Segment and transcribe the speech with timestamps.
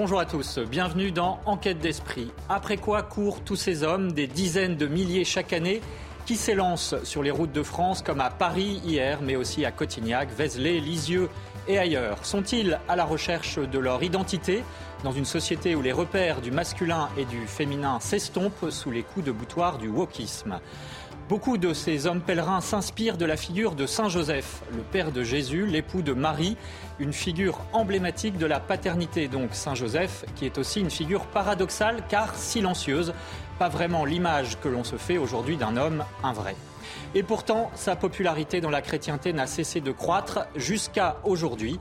[0.00, 2.30] Bonjour à tous, bienvenue dans Enquête d'esprit.
[2.48, 5.80] Après quoi courent tous ces hommes, des dizaines de milliers chaque année,
[6.24, 10.28] qui s'élancent sur les routes de France comme à Paris hier, mais aussi à Cotignac,
[10.30, 11.28] Vézelay, Lisieux
[11.66, 12.24] et ailleurs.
[12.24, 14.62] Sont-ils à la recherche de leur identité?
[15.02, 19.26] Dans une société où les repères du masculin et du féminin s'estompent sous les coups
[19.26, 20.60] de boutoir du wokisme
[21.28, 25.22] Beaucoup de ces hommes pèlerins s'inspirent de la figure de Saint Joseph, le père de
[25.22, 26.56] Jésus, l'époux de Marie,
[26.98, 32.02] une figure emblématique de la paternité, donc Saint Joseph, qui est aussi une figure paradoxale
[32.08, 33.12] car silencieuse,
[33.58, 36.56] pas vraiment l'image que l'on se fait aujourd'hui d'un homme, un vrai.
[37.14, 41.78] Et pourtant, sa popularité dans la chrétienté n'a cessé de croître jusqu'à aujourd'hui.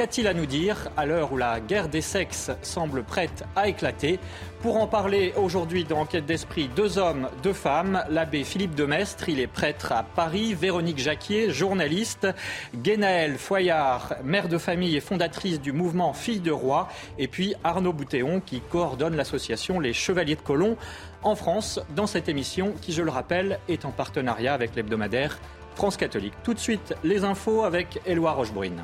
[0.00, 4.18] Qu'a-t-il à nous dire à l'heure où la guerre des sexes semble prête à éclater
[4.62, 8.02] Pour en parler aujourd'hui dans Enquête d'esprit, deux hommes, deux femmes.
[8.08, 10.54] L'abbé Philippe de Mestre, il est prêtre à Paris.
[10.54, 12.26] Véronique Jacquier, journaliste.
[12.74, 16.88] Guénaëlle Foyard, mère de famille et fondatrice du mouvement Filles de Roi.
[17.18, 20.78] Et puis Arnaud Boutéon qui coordonne l'association Les Chevaliers de Colomb
[21.22, 25.38] en France dans cette émission qui, je le rappelle, est en partenariat avec l'hebdomadaire
[25.74, 26.32] France Catholique.
[26.42, 28.82] Tout de suite, les infos avec Éloi Rochebrune.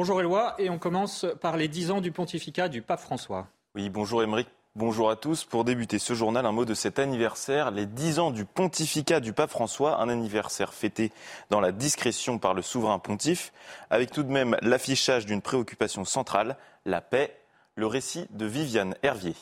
[0.00, 3.48] Bonjour Éloi, et on commence par les 10 ans du pontificat du pape François.
[3.74, 4.48] Oui, bonjour Émeric.
[4.74, 5.44] Bonjour à tous.
[5.44, 9.34] Pour débuter ce journal, un mot de cet anniversaire, les 10 ans du pontificat du
[9.34, 11.12] pape François, un anniversaire fêté
[11.50, 13.52] dans la discrétion par le souverain pontife,
[13.90, 17.36] avec tout de même l'affichage d'une préoccupation centrale, la paix,
[17.74, 19.36] le récit de Viviane Hervier.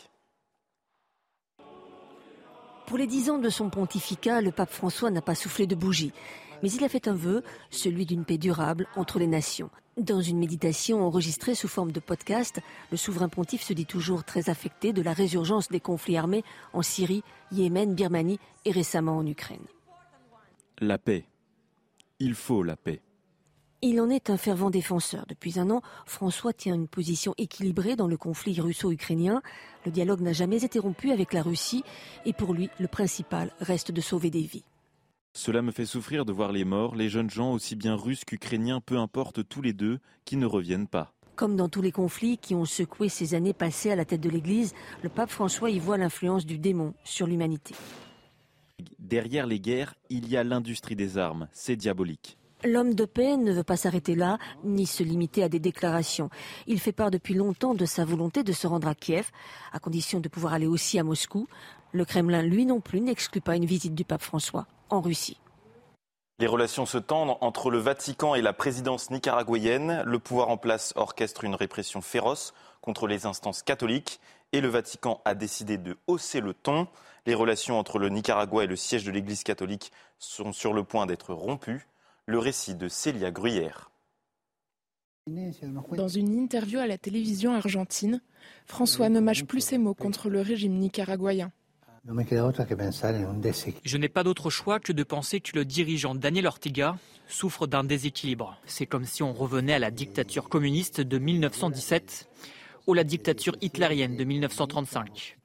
[2.88, 6.12] Pour les 10 ans de son pontificat, le pape François n'a pas soufflé de bougie.
[6.65, 9.71] Mais il a fait un vœu, celui d'une paix durable entre les nations.
[9.98, 12.60] Dans une méditation enregistrée sous forme de podcast,
[12.92, 16.82] le souverain pontife se dit toujours très affecté de la résurgence des conflits armés en
[16.82, 19.66] Syrie, Yémen, Birmanie et récemment en Ukraine.
[20.78, 21.25] La paix.
[22.20, 23.00] Il faut la paix.
[23.82, 25.25] Il en est un fervent défenseur.
[25.28, 29.42] Depuis un an, François tient une position équilibrée dans le conflit russo-ukrainien.
[29.84, 31.82] Le dialogue n'a jamais été rompu avec la Russie
[32.25, 34.64] et pour lui, le principal reste de sauver des vies.
[35.38, 38.81] Cela me fait souffrir de voir les morts, les jeunes gens, aussi bien russes qu'ukrainiens,
[38.81, 41.12] peu importe tous les deux, qui ne reviennent pas.
[41.37, 44.28] Comme dans tous les conflits qui ont secoué ces années passées à la tête de
[44.28, 47.76] l'Église, le pape François y voit l'influence du démon sur l'humanité.
[48.99, 51.47] Derrière les guerres, il y a l'industrie des armes.
[51.53, 52.37] C'est diabolique.
[52.65, 56.28] L'homme de paix ne veut pas s'arrêter là, ni se limiter à des déclarations.
[56.66, 59.31] Il fait part depuis longtemps de sa volonté de se rendre à Kiev,
[59.72, 61.47] à condition de pouvoir aller aussi à Moscou.
[61.98, 65.41] Le Kremlin, lui non plus, n'exclut pas une visite du pape François en Russie.
[66.38, 70.04] Les relations se tendent entre le Vatican et la présidence nicaraguayenne.
[70.06, 74.20] Le pouvoir en place orchestre une répression féroce contre les instances catholiques
[74.53, 76.87] et le Vatican a décidé de hausser le ton.
[77.26, 81.06] Les relations entre le Nicaragua et le siège de l'Église catholique sont sur le point
[81.06, 81.88] d'être rompues.
[82.26, 83.91] Le récit de Célia Gruyère.
[85.26, 88.22] Dans une interview à la télévision argentine,
[88.66, 91.50] François ne mâche plus ses mots contre le régime nicaraguayen.
[93.84, 96.96] Je n'ai pas d'autre choix que de penser que le dirigeant Daniel Ortega
[97.28, 98.56] souffre d'un déséquilibre.
[98.64, 102.28] C'est comme si on revenait à la dictature communiste de 1917
[102.86, 105.36] ou la dictature hitlérienne de 1935.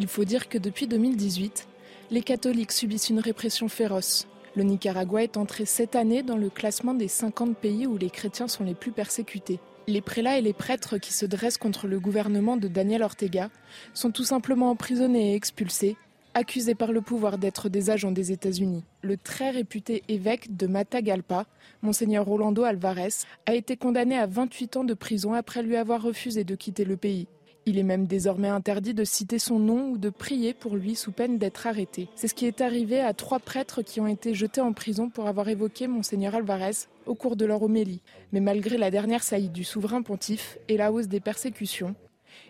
[0.00, 1.68] Il faut dire que depuis 2018,
[2.10, 4.26] les catholiques subissent une répression féroce.
[4.56, 8.48] Le Nicaragua est entré cette année dans le classement des 50 pays où les chrétiens
[8.48, 9.60] sont les plus persécutés.
[9.88, 13.48] Les prélats et les prêtres qui se dressent contre le gouvernement de Daniel Ortega
[13.94, 15.96] sont tout simplement emprisonnés et expulsés,
[16.34, 18.84] accusés par le pouvoir d'être des agents des États-Unis.
[19.00, 21.46] Le très réputé évêque de Matagalpa,
[21.80, 26.44] monseigneur Rolando Alvarez, a été condamné à 28 ans de prison après lui avoir refusé
[26.44, 27.26] de quitter le pays.
[27.68, 31.12] Il est même désormais interdit de citer son nom ou de prier pour lui sous
[31.12, 32.08] peine d'être arrêté.
[32.14, 35.26] C'est ce qui est arrivé à trois prêtres qui ont été jetés en prison pour
[35.26, 38.00] avoir évoqué monseigneur Alvarez au cours de leur homélie.
[38.32, 41.94] Mais malgré la dernière saillie du souverain pontife et la hausse des persécutions,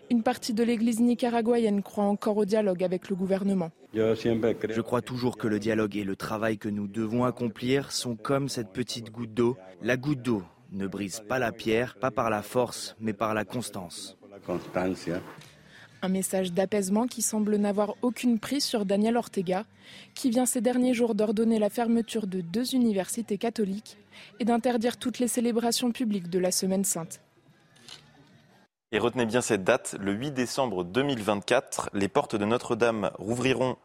[0.09, 3.71] une partie de l'Église nicaraguayenne croit encore au dialogue avec le gouvernement.
[3.93, 8.47] Je crois toujours que le dialogue et le travail que nous devons accomplir sont comme
[8.47, 12.41] cette petite goutte d'eau, la goutte d'eau Ne brise pas la pierre, pas par la
[12.41, 14.15] force, mais par la constance.
[16.01, 19.65] Un message d'apaisement qui semble n'avoir aucune prise sur Daniel Ortega,
[20.15, 23.97] qui vient ces derniers jours d'ordonner la fermeture de deux universités catholiques
[24.39, 27.21] et d'interdire toutes les célébrations publiques de la Semaine sainte.
[28.91, 33.77] Et retenez bien cette date, le 8 décembre 2024, les portes de Notre-Dame rouvriront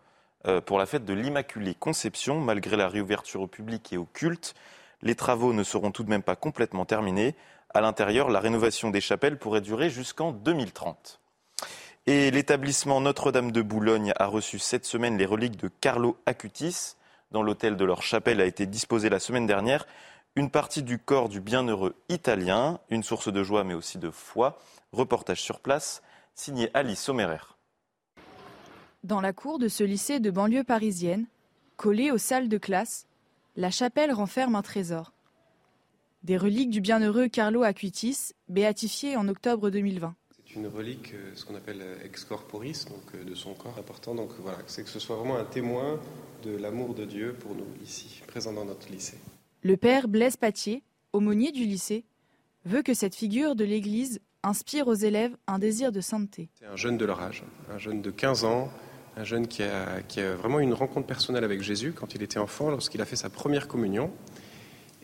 [0.46, 4.54] euh, pour la fête de l'Immaculée Conception, malgré la réouverture au public et au culte.
[5.02, 7.34] Les travaux ne seront tout de même pas complètement terminés.
[7.76, 11.20] À l'intérieur, la rénovation des chapelles pourrait durer jusqu'en 2030.
[12.06, 16.94] Et l'établissement Notre-Dame de Boulogne a reçu cette semaine les reliques de Carlo Acutis.
[17.32, 19.86] Dans l'hôtel de leur chapelle a été disposée la semaine dernière
[20.36, 24.58] une partie du corps du bienheureux italien, une source de joie mais aussi de foi.
[24.92, 26.02] Reportage sur place,
[26.36, 27.56] signé Alice Sommerer.
[29.02, 31.26] Dans la cour de ce lycée de banlieue parisienne,
[31.76, 33.06] collée aux salles de classe,
[33.56, 35.13] la chapelle renferme un trésor.
[36.24, 40.14] Des reliques du bienheureux Carlo Acutis, béatifié en octobre 2020
[40.56, 44.14] une relique, euh, ce qu'on appelle euh, ex corporis, donc euh, de son corps important.
[44.14, 45.98] Donc voilà, c'est que ce soit vraiment un témoin
[46.44, 49.18] de l'amour de Dieu pour nous ici, présent dans notre lycée.
[49.62, 52.04] Le père Blaise Patier, aumônier du lycée,
[52.64, 56.50] veut que cette figure de l'Église inspire aux élèves un désir de sainteté.
[56.60, 58.70] C'est un jeune de leur âge, un jeune de 15 ans,
[59.16, 62.38] un jeune qui a, qui a vraiment une rencontre personnelle avec Jésus quand il était
[62.38, 64.12] enfant, lorsqu'il a fait sa première communion.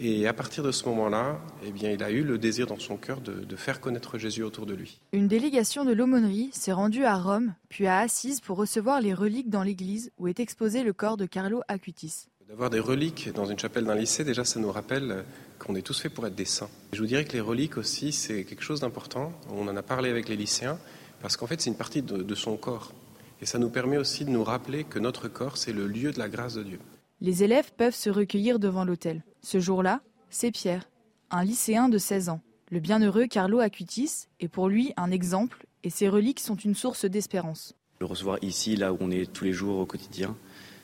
[0.02, 2.96] Et à partir de ce moment-là, eh bien, il a eu le désir dans son
[2.96, 4.98] cœur de, faire connaître Jésus autour de lui.
[5.12, 9.50] Une délégation de l'aumônerie s'est rendue à Rome, puis à Assise pour recevoir les reliques
[9.50, 12.28] dans l'église où est exposé le corps de Carlo Acutis.
[12.48, 15.26] D'avoir des reliques dans une chapelle d'un lycée, déjà, ça nous rappelle
[15.58, 16.70] qu'on est tous faits pour être des saints.
[16.94, 19.34] Je vous dirais que les reliques aussi, c'est quelque chose d'important.
[19.50, 20.78] On en a parlé avec les lycéens,
[21.20, 22.94] parce qu'en fait, c'est une partie de son corps.
[23.42, 26.18] Et ça nous permet aussi de nous rappeler que notre corps, c'est le lieu de
[26.18, 26.78] la grâce de Dieu.
[27.20, 29.22] Les élèves peuvent se recueillir devant l'autel.
[29.42, 30.00] Ce jour-là,
[30.30, 30.88] c'est Pierre,
[31.30, 32.40] un lycéen de 16 ans.
[32.70, 37.04] Le bienheureux Carlo Acutis est pour lui un exemple et ses reliques sont une source
[37.04, 37.74] d'espérance.
[38.00, 40.34] Le recevoir ici, là où on est tous les jours au quotidien,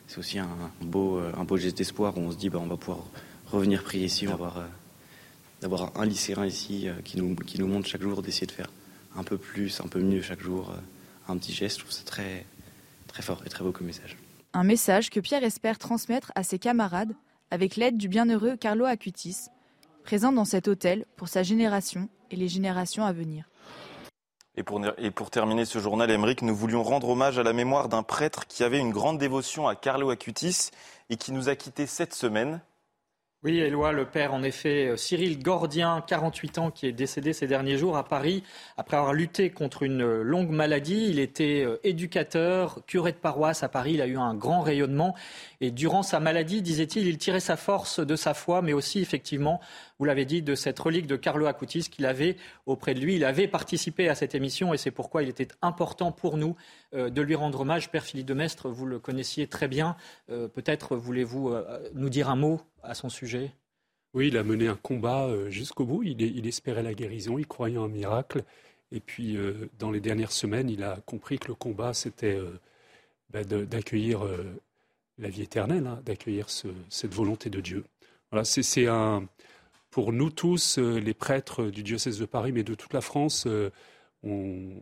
[0.06, 0.48] c'est aussi un
[0.82, 3.04] beau, un beau geste d'espoir où on se dit bah, on va pouvoir
[3.46, 4.66] revenir prier ici, d'avoir, euh,
[5.62, 8.70] d'avoir un lycéen ici euh, qui, nous, montre chaque jour d'essayer de faire
[9.16, 11.78] un peu plus, un peu mieux chaque jour, euh, un petit geste.
[11.78, 12.44] Je trouve ça très,
[13.06, 14.16] très fort et très beau comme message.
[14.58, 17.12] Un message que Pierre espère transmettre à ses camarades
[17.50, 19.48] avec l'aide du bienheureux Carlo Acutis,
[20.02, 23.50] présent dans cet hôtel pour sa génération et les générations à venir.
[24.56, 28.46] Et pour, terminer ce journal, Émeric, nous voulions rendre hommage à la mémoire d'un prêtre
[28.46, 30.70] qui avait une grande dévotion à Carlo Acutis
[31.10, 32.62] et qui nous a quittés cette semaine.
[33.42, 37.46] Oui, Éloi, le père, en effet, euh, Cyril Gordien, 48 ans, qui est décédé ces
[37.46, 38.42] derniers jours à Paris
[38.78, 41.08] après avoir lutté contre une euh, longue maladie.
[41.10, 43.92] Il était euh, éducateur, curé de paroisse à Paris.
[43.92, 45.14] Il a eu un grand rayonnement.
[45.60, 49.60] Et durant sa maladie, disait-il, il tirait sa force de sa foi, mais aussi, effectivement,
[49.98, 53.16] vous l'avez dit, de cette relique de Carlo Acutis qu'il avait auprès de lui.
[53.16, 56.54] Il avait participé à cette émission et c'est pourquoi il était important pour nous
[56.92, 57.90] de lui rendre hommage.
[57.90, 59.96] Père Philippe de Mestre, vous le connaissiez très bien.
[60.26, 61.54] Peut-être voulez-vous
[61.94, 63.52] nous dire un mot à son sujet?
[64.16, 66.02] Oui, il a mené un combat euh, jusqu'au bout.
[66.02, 68.44] Il, espérait la guérison, il croyait en miracle.
[68.90, 72.58] Et puis, euh, dans les dernières semaines, il a compris que le combat, c'était euh,
[73.28, 74.22] bah, d'accueillir
[75.18, 77.84] la vie éternelle, hein, d'accueillir cette volonté de Dieu.
[78.30, 79.28] Voilà, c'est un.
[79.96, 83.48] Pour nous tous, les prêtres du diocèse de Paris, mais de toute la France,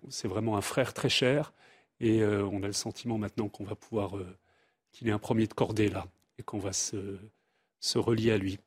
[0.08, 1.52] c'est vraiment un frère très cher.
[2.00, 4.16] Et on a le sentiment maintenant qu'on va pouvoir.
[4.90, 6.08] qu'il est un premier de cordée là.
[6.40, 7.16] Et qu'on va se
[7.78, 8.58] se relier à lui.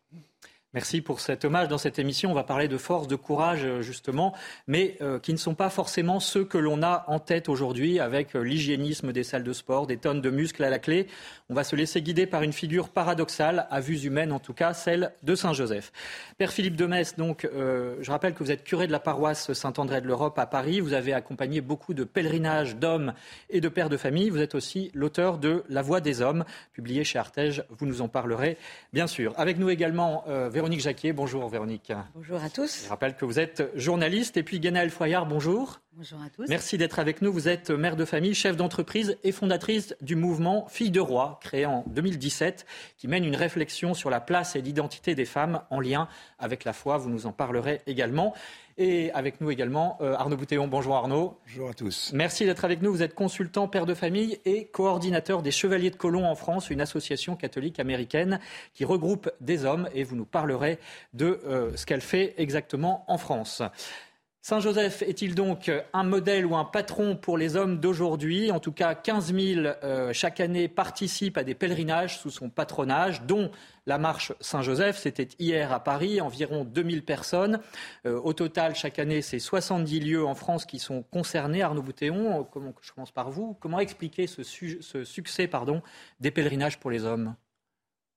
[0.74, 1.70] Merci pour cet hommage.
[1.70, 4.36] Dans cette émission, on va parler de force, de courage, euh, justement,
[4.68, 8.36] mais euh, qui ne sont pas forcément ceux que l'on a en tête aujourd'hui avec
[8.36, 11.08] euh, l'hygiénisme des salles de sport, des tonnes de muscles à la clé.
[11.50, 14.74] On va se laisser guider par une figure paradoxale, à vues humaines en tout cas,
[14.74, 15.94] celle de Saint-Joseph.
[16.38, 20.02] Père Philippe de Metz, donc, je rappelle que vous êtes curé de la paroisse Saint-André
[20.02, 20.82] de l'Europe à Paris.
[20.82, 23.14] Vous avez accompagné beaucoup de pèlerinages d'hommes
[23.50, 24.30] et de pères de famille.
[24.30, 26.44] Vous êtes aussi l'auteur de La Voix des hommes,
[26.74, 27.64] publié chez Artege.
[27.70, 28.58] Vous nous en parlerez,
[28.92, 29.34] bien sûr.
[29.38, 30.26] Avec nous également,
[30.58, 31.14] Véronique Jacquier.
[31.14, 31.94] Bonjour Véronique.
[32.16, 32.86] Bonjour à tous.
[32.86, 34.38] Je rappelle que vous êtes journaliste.
[34.38, 35.82] Et puis Guénaël Foyard, bonjour.
[35.98, 36.46] Bonjour à tous.
[36.48, 37.34] Merci d'être avec nous.
[37.34, 41.66] Vous êtes mère de famille, chef d'entreprise et fondatrice du mouvement Filles de Roi, créé
[41.66, 42.68] en 2017,
[43.00, 46.74] qui mène une réflexion sur la place et l'identité des femmes en lien avec la
[46.74, 46.98] foi.
[46.98, 48.36] Vous nous en parlerez également.
[48.80, 50.68] Et avec nous également euh, Arnaud Boutéon.
[50.68, 51.40] Bonjour Arnaud.
[51.48, 52.12] Bonjour à tous.
[52.14, 52.92] Merci d'être avec nous.
[52.92, 56.82] Vous êtes consultant, père de famille et coordinateur des Chevaliers de Colomb en France, une
[56.82, 58.40] association catholique américaine
[58.76, 60.78] qui regroupe des hommes et vous nous parlerez
[61.16, 63.64] de euh, ce qu'elle fait exactement en France.
[64.50, 68.50] Saint Joseph est-il donc un modèle ou un patron pour les hommes d'aujourd'hui?
[68.50, 73.24] En tout cas, 15 000 euh, chaque année participent à des pèlerinages sous son patronage,
[73.24, 73.52] dont
[73.88, 75.00] la marche Saint-Joseph.
[75.00, 77.60] C'était hier à Paris, environ 2000 personnes.
[78.06, 81.62] Euh, au total, chaque année, c'est 70 lieux en France qui sont concernés.
[81.62, 82.48] Arnaud Boutéon,
[82.82, 83.58] je commence par vous?
[83.60, 85.50] Comment expliquer ce, succès
[86.22, 87.36] des pèlerinages pour les hommes?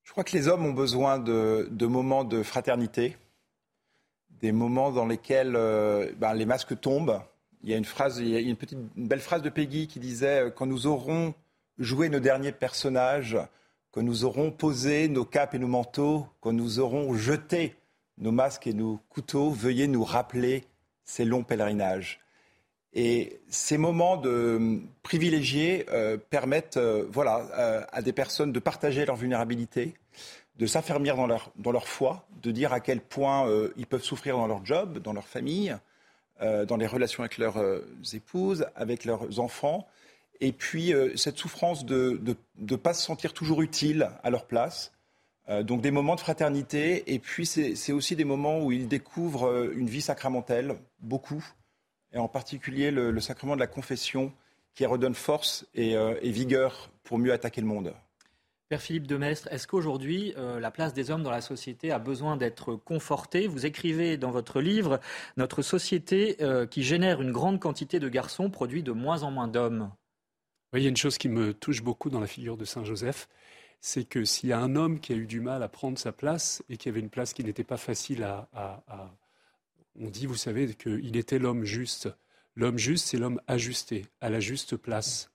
[0.05, 3.17] Je crois que les hommes ont besoin de moments de fraternité
[4.41, 7.21] des moments dans lesquels euh, ben, les masques tombent.
[7.63, 10.67] Il y a une phrase, une petite, belle phrase de Peggy qui disait euh, quand
[10.67, 11.35] nous aurons
[11.79, 13.39] joué nos derniers personnages,
[13.91, 17.75] quand nous aurons posé nos capes et nos manteaux, quand nous aurons jeté
[18.19, 20.65] nos masques et nos couteaux, veuillez nous rappeler
[21.05, 22.21] ces longs pèlerinages.
[22.93, 29.95] Et ces moments de privilégiés euh, permettent, voilà, à des personnes de partager leur vulnérabilité,
[30.61, 34.03] de s'affermir dans leur, dans leur foi, de dire à quel point euh, ils peuvent
[34.03, 35.75] souffrir dans leur job, dans leur famille,
[36.43, 37.81] euh, dans les relations avec leurs euh,
[38.13, 39.89] épouses, avec leurs enfants.
[40.43, 42.19] Et puis cette souffrance de
[42.57, 44.91] ne pas se sentir toujours utile à leur place.
[45.65, 47.13] donc des moments de fraternité.
[47.13, 51.45] Et puis c'est aussi des moments où ils découvrent une vie sacramentelle, beaucoup.
[52.15, 54.33] Et en particulier le, sacrement de la confession
[54.75, 57.93] qui redonne force et, et vigueur pour mieux attaquer le monde.
[58.71, 62.37] Père Philippe Demestre, est-ce qu'aujourd'hui, euh, la place des hommes dans la société a besoin
[62.37, 63.49] d'être confortée?
[63.49, 65.01] Vous écrivez dans votre livre,
[65.37, 69.49] notre société euh, qui génère une grande quantité de garçons produit de moins en moins
[69.49, 69.91] d'hommes.
[70.73, 72.85] Oui, il y a une chose qui me touche beaucoup dans la figure de Saint
[72.85, 73.29] Joseph,
[73.81, 76.13] c'est que s'il y a un homme qui a eu du mal à prendre sa
[76.13, 78.79] place et qui avait une place qui n'était pas facile à...
[79.99, 82.09] On dit, vous savez, qu'il était l'homme juste.
[82.55, 85.30] L'homme juste, c'est l'homme ajusté, à la juste place.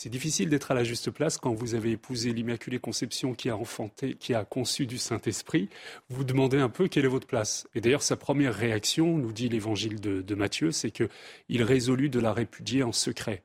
[0.00, 3.56] C'est difficile d'être à la juste place quand vous avez épousé l'Immaculée Conception qui a
[3.56, 5.68] enfanté, qui a conçu du Saint-Esprit.
[6.08, 7.66] Vous demandez un peu quelle est votre place.
[7.74, 12.32] Et d'ailleurs, sa première réaction, nous dit l'évangile de, Matthieu, c'est qu'il résolut de la
[12.32, 13.42] répudier en secret.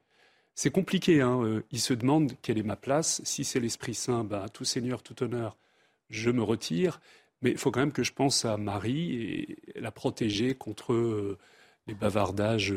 [0.53, 3.19] C'est compliqué, hein euh, il se demande quelle est ma place.
[3.23, 5.57] Si c'est l'Esprit Saint, ben, tout Seigneur, tout honneur,
[6.11, 7.01] je me retire.
[7.41, 11.39] Mais il faut quand même que je pense à Marie et la protéger contre euh,
[11.87, 12.75] les bavardages.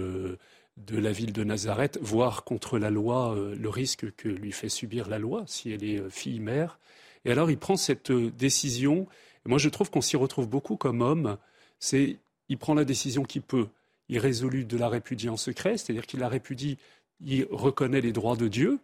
[0.76, 4.68] De la ville de Nazareth, voire contre la loi, euh, le risque que lui fait
[4.68, 6.78] subir la loi si elle est euh, fille-mère.
[7.24, 9.06] Et alors il prend cette euh, décision.
[9.46, 11.38] Moi je trouve qu'on s'y retrouve beaucoup comme homme.
[11.78, 12.18] C'est
[12.50, 13.68] il prend la décision qu'il peut.
[14.10, 16.76] Il résolut de la répudier en secret, c'est-à-dire qu'il la répudie,
[17.24, 18.78] il reconnaît les droits de Dieu,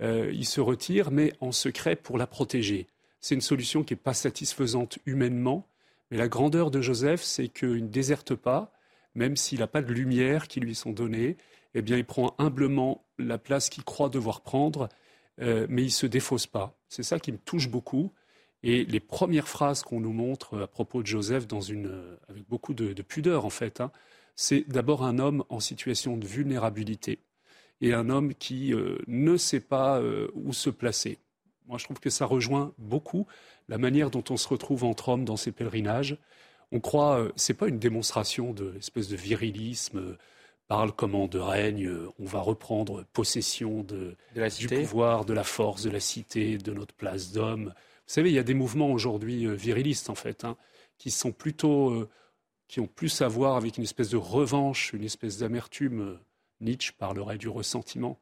[0.00, 2.86] il se retire, mais en secret pour la protéger.
[3.20, 5.66] C'est une solution qui n'est pas satisfaisante humainement,
[6.10, 8.72] mais la grandeur de Joseph, c'est qu'il ne déserte pas,
[9.18, 11.36] même s'il n'a pas de lumière qui lui sont données,
[11.74, 14.88] eh bien, il prend humblement la place qu'il croit devoir prendre,
[15.40, 16.78] euh, mais il ne se défausse pas.
[16.88, 18.12] C'est ça qui me touche beaucoup.
[18.62, 22.74] Et les premières phrases qu'on nous montre à propos de Joseph, dans une, avec beaucoup
[22.74, 23.90] de, pudeur en fait, hein,
[24.36, 27.18] c'est d'abord un homme en situation de vulnérabilité
[27.80, 31.18] et un homme qui euh, ne sait pas euh, où se placer.
[31.66, 33.26] Moi, je trouve que ça rejoint beaucoup
[33.68, 36.18] la manière dont on se retrouve entre hommes dans ces pèlerinages
[36.72, 40.18] on croit, euh, c'est pas une démonstration de de virilisme, euh,
[40.66, 44.16] parle comment de règne, euh, on va reprendre possession de,
[44.58, 47.72] du pouvoir, de la force, de la cité, de notre place d'homme.
[47.74, 50.56] Vous savez, il y a des mouvements aujourd'hui virilistes en fait, hein,
[50.98, 52.06] qui sont plutôt,
[52.66, 56.18] qui ont plus à voir avec une espèce de revanche, une espèce d'amertume.
[56.60, 58.18] Nietzsche parlerait du ressentiment.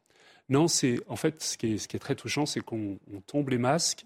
[0.49, 4.05] Non, c'est en fait ce qui est, très touchant, c'est qu'on tombe les masques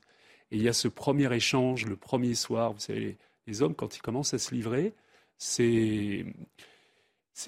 [0.51, 2.73] et il y a ce premier échange, le premier soir.
[2.73, 3.17] Vous savez, les
[3.61, 4.93] hommes, quand ils commencent à se livrer,
[5.41, 6.25] c'est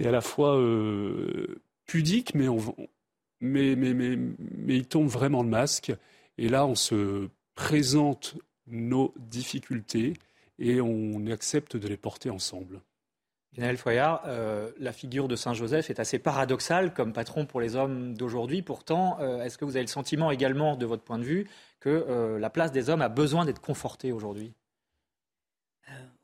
[0.03, 2.47] à la fois euh, pudique, mais,
[3.41, 5.93] ils tombent vraiment le masque.
[6.38, 8.35] Et là, on se présente
[8.65, 10.13] nos difficultés
[10.57, 12.81] et on accepte de les porter ensemble.
[13.55, 17.75] Lionel Foyard, euh, la figure de Saint Joseph est assez paradoxale comme patron pour les
[17.75, 18.63] hommes d'aujourd'hui.
[18.63, 21.47] Pourtant, euh, est-ce que vous avez le sentiment également, de votre point de vue,
[21.79, 24.53] que la place des hommes a besoin d'être confortée aujourd'hui?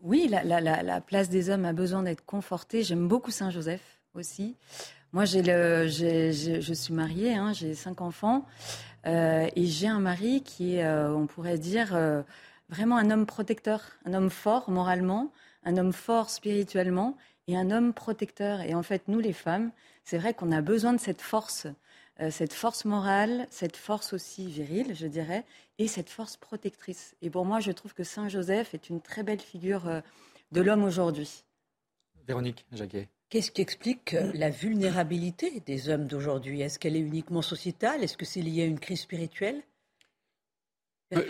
[0.02, 2.84] Oui, la, place des hommes a besoin d'être confortée.
[2.84, 4.56] J'aime beaucoup Saint-Joseph aussi.
[5.12, 8.46] Moi, je suis mariée, hein, j'ai cinq enfants,
[9.08, 12.22] euh, et j'ai un mari qui est, euh, on pourrait dire, euh,
[12.70, 15.32] vraiment un homme protecteur, un homme fort moralement,
[15.64, 18.62] un homme fort spirituellement, et un homme protecteur.
[18.62, 19.72] Et en fait, nous, les femmes,
[20.04, 21.68] c'est vrai qu'on a besoin de cette force
[22.30, 25.46] cette force morale, cette force aussi virile, je dirais,
[25.78, 27.16] et cette force protectrice.
[27.22, 30.02] Et pour moi, je trouve que Saint Joseph est une très belle figure euh,
[30.52, 31.46] de l'homme aujourd'hui.
[32.28, 33.08] Véronique Jacquet.
[33.30, 36.62] Qu'est-ce qui explique euh, la vulnérabilité des hommes d'aujourd'hui?
[36.62, 38.04] Est-ce qu'elle est uniquement sociétale?
[38.04, 39.62] Est-ce que c'est lié à une crise spirituelle?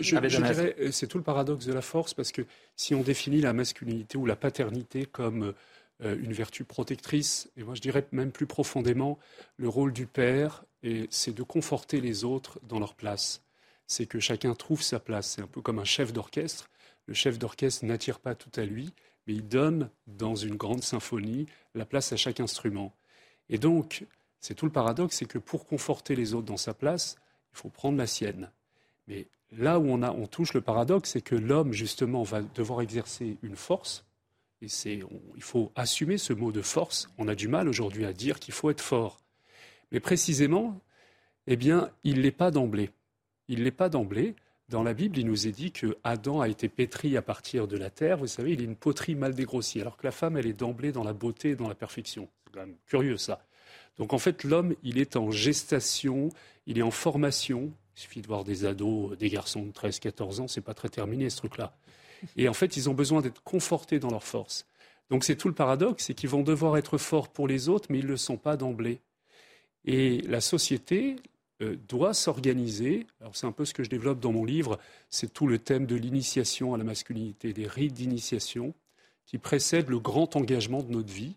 [0.00, 2.42] Je, dirais, c'est tout le paradoxe de la force, parce que
[2.76, 5.54] si on définit la masculinité ou la paternité comme
[6.02, 7.50] euh, une vertu protectrice.
[7.58, 9.18] Et moi, je dirais même plus profondément,
[9.58, 10.64] le rôle du père,
[11.10, 13.42] c'est de conforter les autres dans leur place.
[13.86, 15.32] C'est que chacun trouve sa place.
[15.32, 16.70] C'est un peu comme un chef d'orchestre.
[17.06, 18.92] Le chef d'orchestre n'attire pas tout à lui,
[19.26, 22.94] mais il donne dans une grande symphonie la place à chaque instrument.
[23.48, 24.06] Et donc,
[24.40, 27.16] c'est tout le paradoxe, c'est que pour conforter les autres dans sa place,
[27.52, 28.50] il faut prendre la sienne.
[29.06, 32.80] Mais là où on, a, on touche le paradoxe, c'est que l'homme, justement, va devoir
[32.80, 34.04] exercer une force.
[34.62, 35.00] Et c'est,
[35.36, 37.08] il faut assumer ce mot de force.
[37.18, 39.20] On a du mal aujourd'hui à dire qu'il faut être fort.
[39.92, 40.80] Mais précisément,
[41.46, 42.90] eh bien, il ne l'est pas d'emblée.
[43.48, 44.36] Il l'est pas d'emblée.
[44.68, 47.76] Dans la Bible, il nous est dit que Adam a été pétri à partir de
[47.76, 48.18] la terre.
[48.18, 50.92] Vous savez, il est une poterie mal dégrossie, alors que la femme, elle est d'emblée
[50.92, 52.28] dans la beauté et dans la perfection.
[52.44, 53.44] C'est quand même curieux, ça.
[53.98, 56.28] Donc en fait, l'homme, il est en gestation,
[56.66, 60.40] il est en formation, il suffit de voir des ados, des garçons de 13, 14
[60.40, 61.76] ans, c'est pas très terminé ce truc-là.
[62.36, 64.66] Et en fait, ils ont besoin d'être confortés dans leur force.
[65.10, 67.98] Donc c'est tout le paradoxe, c'est qu'ils vont devoir être forts pour les autres, mais
[67.98, 69.00] ils ne le sont pas d'emblée.
[69.84, 71.16] Et la société
[71.62, 73.06] euh, doit s'organiser.
[73.20, 75.86] Alors c'est un peu ce que je développe dans mon livre, c'est tout le thème
[75.86, 78.74] de l'initiation à la masculinité, des rites d'initiation
[79.26, 81.34] qui précèdent le grand engagement de notre vie.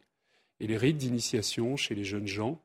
[0.60, 2.62] Et les rites d'initiation chez les jeunes gens,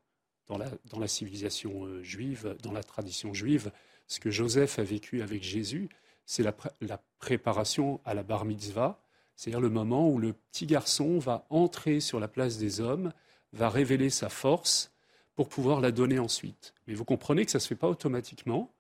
[0.47, 3.71] dans la, dans la civilisation euh, juive, dans la tradition juive,
[4.07, 5.89] ce que Joseph a vécu avec Jésus,
[6.29, 6.53] c'est la,
[7.19, 9.01] préparation à la bar mitzvah,
[9.35, 13.13] c'est-à-dire le moment où le petit garçon va entrer sur la place des hommes,
[13.53, 14.93] va révéler sa force
[15.39, 16.75] pour pouvoir la donner ensuite.
[16.89, 18.73] Mais vous comprenez que ça ne se fait pas automatiquement.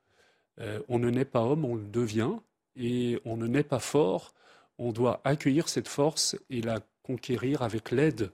[0.59, 2.33] Euh, on ne naît pas homme, on le devient,
[2.75, 4.35] et on ne naît pas fort.
[4.77, 8.33] On doit accueillir cette force et la conquérir avec l'aide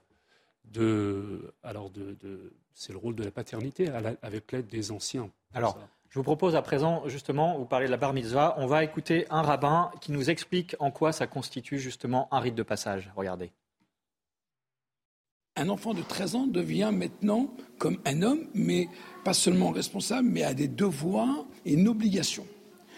[0.63, 2.17] de, alors de,
[2.73, 3.89] c'est le rôle de la paternité,
[4.23, 5.29] avec l'aide des anciens.
[5.53, 5.77] Alors,
[6.09, 9.27] je vous propose à présent, justement, vous parlez de la bar mitzvah, on va écouter
[9.29, 13.11] un rabbin qui nous explique en quoi ça constitue justement un rite de passage.
[13.15, 13.51] Regardez.
[15.57, 18.89] Un enfant de 13 ans devient maintenant comme un homme, mais
[19.23, 22.45] pas seulement responsable, mais a des devoirs et une obligation.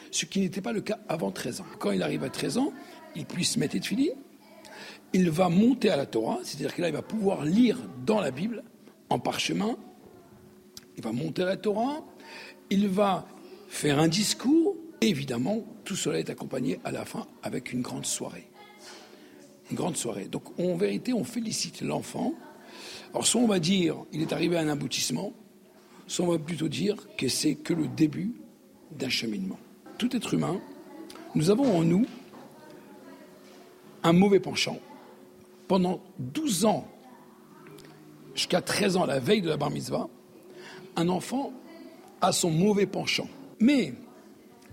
[0.10, 1.66] Ce qui n'était pas le cas avant 13 ans.
[1.78, 2.74] Quand il arrive à 13 ans,
[3.16, 4.14] il puisse mettre de filer,
[5.14, 8.32] il va monter à la Torah, c'est-à-dire que là, il va pouvoir lire dans la
[8.32, 8.64] Bible,
[9.10, 9.78] en parchemin,
[10.98, 12.04] il va monter à la Torah,
[12.70, 13.28] il va
[13.67, 18.50] faire un discours, évidemment, tout cela est accompagné à la fin avec une grande soirée.
[19.70, 20.26] Une grande soirée.
[20.26, 22.34] Donc, en vérité, on félicite l'enfant.
[23.12, 25.34] Alors, soit on va dire, il est arrivé à un aboutissement,
[26.08, 28.34] soit on va plutôt dire que c'est que le début
[28.91, 29.60] d'un cheminement.
[29.98, 30.60] Tout être humain,
[31.36, 32.06] nous avons en nous
[34.04, 34.80] un mauvais penchant
[35.67, 36.88] pendant 12 ans,
[38.36, 40.08] jusqu'à 13 ans, la veille de la bar mitzvah,
[40.96, 41.52] un enfant
[42.22, 43.28] a son mauvais penchant.
[43.60, 43.93] Mais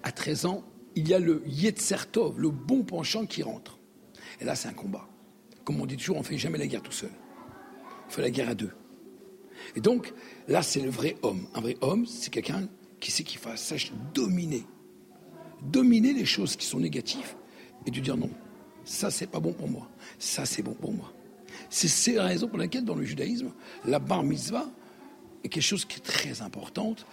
[0.02, 0.62] à 13 ans,
[0.94, 3.78] il y a le Yetzertov, le bon penchant qui rentre.
[4.40, 5.08] Et là, c'est un combat.
[5.64, 7.10] Comme on dit toujours, on ne fait jamais la guerre tout seul.
[8.06, 8.70] On fait la guerre à deux.
[9.76, 10.12] Et donc,
[10.48, 11.46] là, c'est le vrai homme.
[11.54, 12.68] Un vrai homme, c'est quelqu'un
[13.00, 14.64] qui sait qu'il sache dominer.
[15.62, 17.34] Dominer les choses qui sont négatives
[17.86, 18.30] et de dire non,
[18.84, 19.88] ça, c'est pas bon pour moi.
[20.18, 21.12] Ça, c'est bon pour moi.
[21.70, 23.50] C'est la raison pour laquelle, dans le judaïsme,
[23.84, 24.66] la bar mitzvah
[25.42, 27.06] est quelque chose qui est très importante.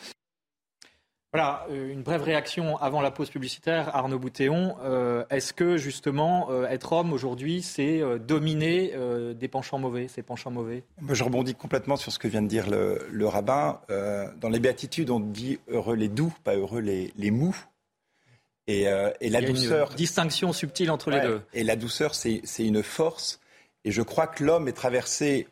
[1.33, 3.95] Voilà, euh, une brève réaction avant la pause publicitaire.
[3.95, 8.93] Arnaud Boutéon, euh, est-ce que justement euh, être homme aujourd'hui, c'est dominer
[9.35, 10.83] des penchants mauvais, ces penchants mauvais?
[11.09, 13.79] Je rebondis complètement sur ce que vient de dire le, rabbin.
[13.87, 17.55] dans les béatitudes, on dit heureux les doux, pas heureux les, les mous.
[18.67, 18.83] Et,
[19.21, 19.91] et, la douceur.
[19.91, 21.41] Une distinction subtile entre les deux.
[21.53, 23.39] Et la douceur, c'est une force.
[23.85, 25.47] Et je crois que l'homme est traversé.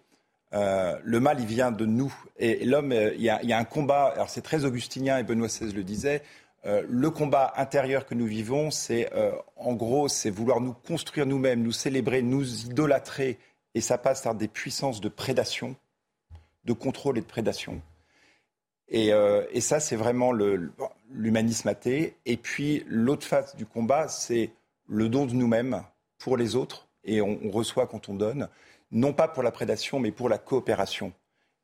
[0.54, 2.14] Euh, le mal, il vient de nous.
[2.38, 4.12] Et, l'homme, euh, il, y a, un combat.
[4.14, 6.24] Alors c'est très augustinien et Benoît XVI le disait.
[6.66, 9.10] le combat intérieur que nous vivons, c'est
[9.56, 13.38] en gros, c'est vouloir nous construire nous-mêmes, nous célébrer, nous idolâtrer.
[13.76, 15.76] Et ça passe par des puissances de prédation,
[16.66, 17.82] de contrôle et de prédation.
[18.90, 19.12] Et,
[19.62, 20.34] ça, c'est vraiment
[21.12, 22.16] l'humanisme athée.
[22.26, 24.52] Et puis l'autre face du combat, c'est
[24.90, 25.84] le don de nous-mêmes
[26.18, 26.88] pour les autres.
[27.04, 28.50] Et on, reçoit quand on donne,
[28.92, 31.14] non pas pour la prédation, mais pour la coopération.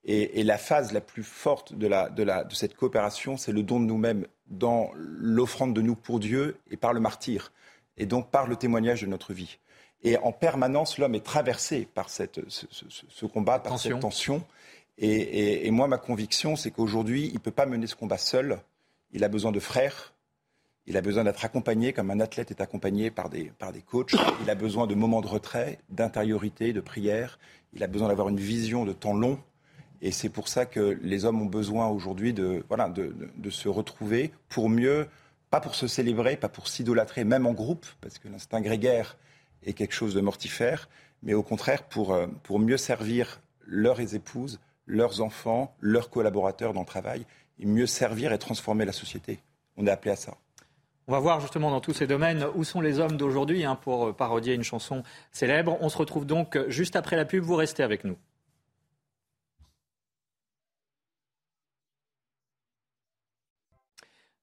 [0.08, 3.64] Et, la phase la plus forte de, la, de, la, de cette coopération, c'est le
[3.64, 7.52] don de nous-mêmes dans l'offrande de nous pour Dieu et par le martyr,
[7.98, 9.58] et donc par le témoignage de notre vie.
[10.04, 14.46] Et en permanence, l'homme est traversé par cette, ce, combat, par cette tension.
[15.00, 18.60] Et, et moi, ma conviction, c'est qu'aujourd'hui, il ne peut pas mener ce combat seul
[19.16, 20.14] il a besoin de frères,
[20.88, 24.15] il a besoin d'être accompagné comme un athlète est accompagné par des, par des coachs,
[24.43, 27.39] il a besoin de moments de retrait, d'intériorité, de prière,
[27.74, 29.39] il a besoin d'avoir une vision de temps long.
[30.02, 33.67] Et c'est pour ça que les hommes ont besoin aujourd'hui de, voilà, de, de, se
[33.67, 35.08] retrouver pour mieux,
[35.50, 39.17] pas pour se célébrer, pas pour s'idolâtrer, même en groupe, parce que l'instinct grégaire
[39.63, 40.89] est quelque chose de mortifère,
[41.24, 46.82] mais au contraire pour, euh, pour mieux servir leurs épouses, leurs enfants, leurs collaborateurs dans
[46.82, 47.26] le travail,
[47.60, 49.39] et mieux servir et transformer la société.
[49.78, 50.38] On est appelé à ça.
[51.08, 54.15] On va voir justement dans tous ces domaines où sont les hommes d'aujourd'hui hein, pour
[54.15, 55.78] parodier une chanson célèbre.
[55.82, 57.44] On se retrouve donc juste après la pub.
[57.44, 58.18] Vous restez avec nous.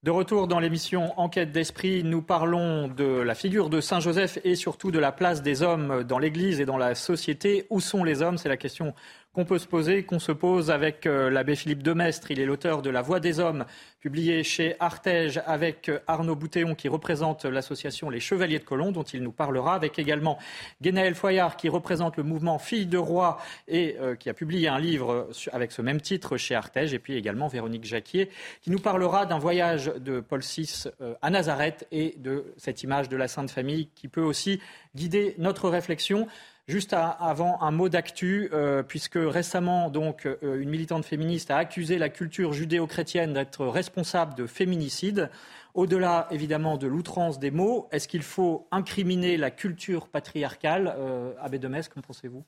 [0.04, 4.56] De retour dans l'émission Enquête d'esprit, nous parlons de la figure de Saint Joseph et
[4.56, 7.68] surtout de la place des hommes dans l'Église et dans la société.
[7.70, 8.36] Où sont les hommes?
[8.36, 8.94] C'est la question
[9.32, 12.30] qu'on peut se poser, qu'on se pose avec euh, l'abbé Philippe Demestre.
[12.30, 13.64] Il est l'auteur de La Voix des Hommes,
[13.98, 19.02] publié chez Artege, avec euh, Arnaud Boutéon, qui représente l'association Les Chevaliers de Colomb, dont
[19.02, 20.38] il nous parlera, avec également
[20.82, 24.78] Guénaël Foyard, qui représente le mouvement Filles de Roi et euh, qui a publié un
[24.78, 28.28] livre avec ce même titre chez Artege, et puis également Véronique Jacquier,
[28.60, 30.88] qui nous parlera d'un voyage de Paul VI
[31.22, 34.60] à Nazareth et de cette image de la Sainte Famille qui peut aussi
[34.94, 36.28] guider notre réflexion.
[36.68, 42.08] Juste avant, un mot d'actu, euh, puisque récemment, euh, une militante féministe a accusé la
[42.08, 45.28] culture judéo-chrétienne d'être responsable de féminicide.
[45.74, 51.58] Au-delà, évidemment, de l'outrance des mots, est-ce qu'il faut incriminer la culture patriarcale euh, Abbé
[51.58, 52.44] Demès, qu'en pensez-vous?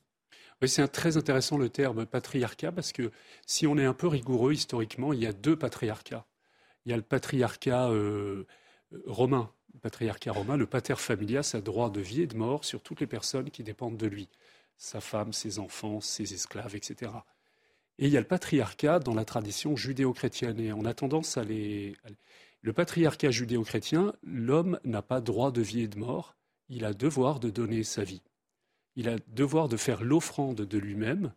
[0.64, 3.10] C'est très intéressant le terme patriarcat parce que
[3.46, 6.24] si on est un peu rigoureux historiquement, il y a deux patriarcats.
[6.86, 7.90] Il y a le patriarcat
[9.06, 12.80] romain le patriarcat romain, le pater familias a droit de vie et de mort sur
[12.80, 14.28] toutes les personnes qui dépendent de lui,
[14.76, 17.10] sa femme, ses enfants, ses esclaves, etc.
[17.98, 21.44] Et il y a le patriarcat dans la tradition judéo-chrétienne, et on a tendance à
[21.44, 21.96] les...
[22.62, 26.34] Le patriarcat judéo-chrétien, l'homme n'a pas droit de vie et de mort,
[26.70, 28.22] il a devoir de donner sa vie.
[28.96, 31.34] Il a devoir de faire l'offrande de lui-même.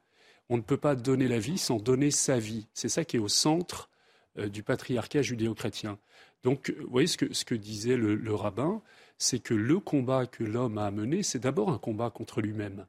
[0.48, 2.68] On ne peut pas donner la vie sans donner sa vie.
[2.74, 3.90] C'est ça qui est au centre
[4.38, 5.98] du patriarcat judéo-chrétien.
[6.44, 8.82] Donc, vous voyez ce que, disait le, rabbin,
[9.18, 12.86] c'est que le combat que l'homme a à mener, c'est d'abord un combat contre lui-même.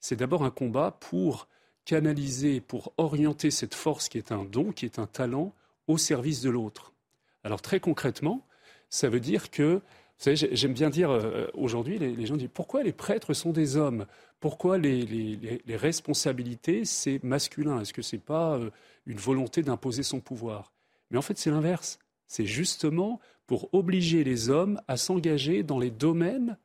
[0.00, 1.48] C'est d'abord un combat pour
[1.84, 5.54] canaliser, pour orienter cette force qui est un don, qui est un talent,
[5.86, 6.92] au service de l'autre.
[7.44, 8.46] Alors très concrètement,
[8.88, 9.80] ça veut dire que,
[10.22, 13.76] vous savez, j'aime bien dire euh, aujourd'hui, les, gens disent pourquoi les prêtres sont des
[13.76, 14.06] hommes?
[14.38, 17.80] Pourquoi les, responsabilités, c'est masculin?
[17.80, 18.70] Est-ce que ce n'est pas euh,
[19.06, 20.72] une volonté d'imposer son pouvoir?
[21.10, 21.98] Mais en fait, c'est l'inverse.
[22.28, 26.56] C'est justement pour obliger les hommes à s'engager dans les domaines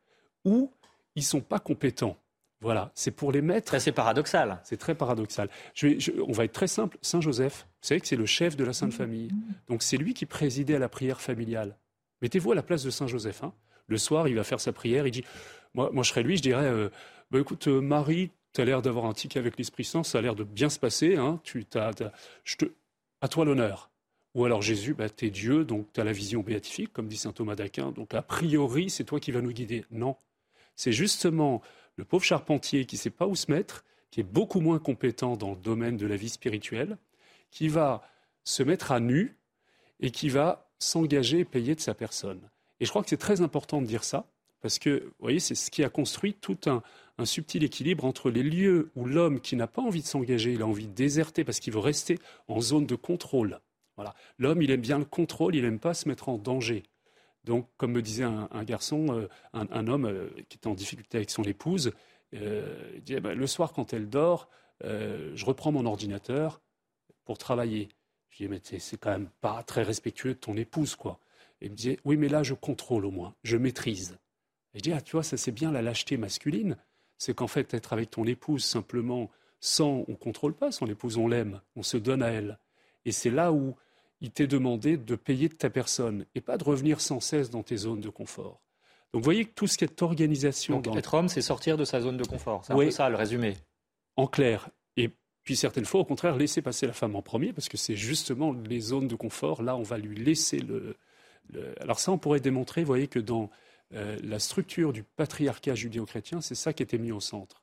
[0.44, 0.70] où
[1.16, 2.16] ils ne sont pas compétents.
[2.60, 3.80] Voilà, c'est pour les mettre.
[3.80, 4.60] C'est paradoxal.
[4.62, 5.48] C'est très paradoxal.
[5.82, 6.96] on va être très simple.
[7.02, 9.30] Saint Joseph, vous savez que c'est le chef de la Sainte Famille.
[9.68, 11.76] Donc c'est lui qui présidait à la prière familiale.
[12.22, 13.42] Mettez-vous à la place de Saint Joseph.
[13.42, 13.52] Hein.
[13.86, 15.06] Le soir, il va faire sa prière.
[15.06, 15.24] Il dit
[15.74, 16.88] Moi, moi je serais lui, je dirais euh,
[17.30, 20.22] bah, Écoute, euh, Marie, tu as l'air d'avoir un tic avec l'Esprit Saint, ça a
[20.22, 21.16] l'air de bien se passer.
[21.16, 21.40] Hein.
[21.44, 21.66] Tu,
[23.20, 23.90] à toi l'honneur.
[24.34, 27.16] Ou alors Jésus, bah, tu es Dieu, donc tu as la vision béatifique, comme dit
[27.16, 29.84] saint Thomas d'Aquin, donc a priori c'est toi qui vas nous guider.
[29.90, 30.16] Non,
[30.76, 31.62] c'est justement
[31.96, 35.36] le pauvre charpentier qui ne sait pas où se mettre, qui est beaucoup moins compétent
[35.36, 36.98] dans le domaine de la vie spirituelle,
[37.50, 38.02] qui va
[38.44, 39.36] se mettre à nu
[40.00, 42.40] et qui va s'engager et payer de sa personne.
[42.80, 44.26] Et je crois que c'est très important de dire ça,
[44.60, 46.82] parce que, vous voyez, c'est ce qui a construit tout un,
[47.18, 50.62] un subtil équilibre entre les lieux où l'homme qui n'a pas envie de s'engager, il
[50.62, 53.60] a envie de déserter parce qu'il veut rester en zone de contrôle,
[54.38, 56.84] L'homme, il aime bien le contrôle, il n'aime pas se mettre en danger.
[57.44, 61.30] Donc, comme me disait un, garçon, euh, un, homme euh, qui était en difficulté avec
[61.30, 61.92] son épouse,
[62.34, 64.48] euh, il disait, ben, le soir quand elle dort,
[64.82, 66.60] je reprends mon ordinateur
[67.24, 67.88] pour travailler.
[68.38, 71.18] Je lui mais c'est quand même pas très respectueux de ton épouse, quoi.
[71.60, 74.16] Et il me disait, oui, mais là, je contrôle au moins, je maîtrise.
[74.74, 76.76] Et je dis, ah, tu vois, ça c'est bien la lâcheté masculine.
[77.16, 81.16] C'est qu'en fait, être avec ton épouse simplement sans, on ne contrôle pas son épouse,
[81.16, 82.60] on l'aime, on se donne à elle.
[83.04, 83.74] Et c'est là où
[84.20, 87.64] il t'est demandé de payer de ta personne et pas de revenir sans cesse dans
[87.64, 88.62] tes zones de confort.
[89.12, 90.80] Donc vous voyez que tout ce qui est organisation...
[90.80, 92.64] Donc être homme, c'est sortir de sa zone de confort.
[92.64, 93.56] C'est un peu ça le résumé.
[94.14, 94.70] En clair.
[95.48, 98.52] Puis certaines fois, au contraire, laisser passer la femme en premier, parce que c'est justement
[98.52, 100.94] les zones de confort, là, on va lui laisser le...
[101.80, 103.48] Alors ça, on pourrait démontrer, vous voyez, que dans
[103.94, 107.62] euh, la structure du patriarcat judéo-chrétien, c'est ça qui était mis au centre.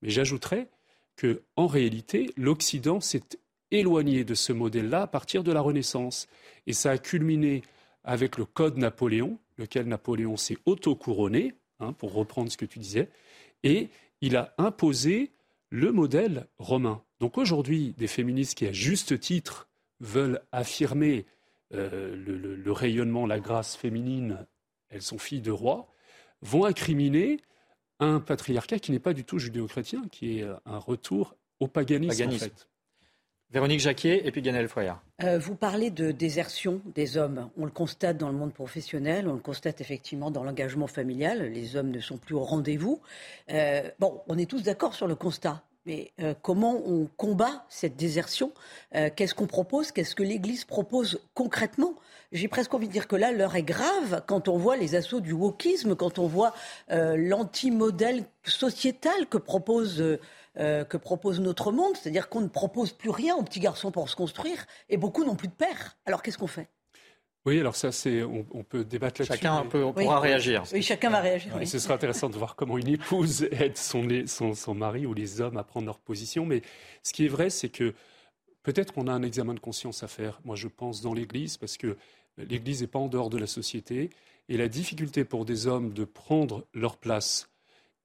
[0.00, 0.70] Mais j'ajouterais
[1.14, 3.28] que, en réalité, l'Occident s'est
[3.70, 6.28] éloigné de ce modèle-là à partir de la Renaissance.
[6.66, 7.60] Et ça a culminé
[8.02, 13.10] avec le Code Napoléon, lequel Napoléon s'est auto-couronné, hein, pour reprendre ce que tu disais,
[13.62, 13.90] et
[14.22, 15.32] il a imposé
[15.70, 17.02] le modèle romain.
[17.20, 19.68] Donc aujourd'hui, des féministes qui, à juste titre,
[20.00, 21.26] veulent affirmer
[21.74, 24.46] euh, le, rayonnement, la grâce féminine,
[24.90, 25.92] elles sont filles de rois,
[26.42, 27.40] vont incriminer
[27.98, 32.28] un patriarcat qui n'est pas du tout judéo-chrétien, qui est un retour au paganisme.
[32.28, 32.68] En fait.
[33.52, 35.00] Véronique Jacquier et puis Ganel Foya.
[35.22, 37.48] Euh, vous parlez de désertion des hommes.
[37.56, 41.52] On le constate dans le monde professionnel, on le constate effectivement dans l'engagement familial.
[41.52, 43.00] Les hommes ne sont plus au rendez-vous.
[43.52, 45.62] Euh, bon, on est tous d'accord sur le constat.
[45.86, 48.50] Mais euh, comment on combat cette désertion?
[49.14, 49.92] Qu'est-ce qu'on propose?
[49.92, 51.94] Qu'est-ce que l'Église propose concrètement?
[52.32, 55.20] J'ai presque envie de dire que là, l'heure est grave quand on voit les assauts
[55.20, 56.54] du wokisme, quand on voit
[56.88, 60.02] l'anti-modèle sociétal que propose
[60.58, 64.08] euh, que propose notre monde, c'est-à-dire qu'on ne propose plus rien aux petits garçons pour
[64.08, 65.96] se construire, et beaucoup n'ont plus de père.
[66.06, 66.68] Alors qu'est-ce qu'on fait?
[67.46, 69.34] Oui, alors ça, c'est, on, peut débattre là-dessus.
[69.34, 70.64] Chacun peut, pourra réagir.
[70.72, 71.52] Oui, chacun va réagir.
[71.64, 75.40] Ce sera intéressant de voir comment une épouse aide son, son, son, mari ou les
[75.40, 76.44] hommes à prendre leur position.
[76.44, 76.62] Mais
[77.04, 77.94] ce qui est vrai, c'est que
[78.64, 80.40] peut-être qu'on a un examen de conscience à faire.
[80.44, 81.96] Moi, je pense dans l'Église, parce que
[82.36, 84.10] l'Église n'est pas en dehors de la société.
[84.48, 87.48] Et la difficulté pour des hommes de prendre leur place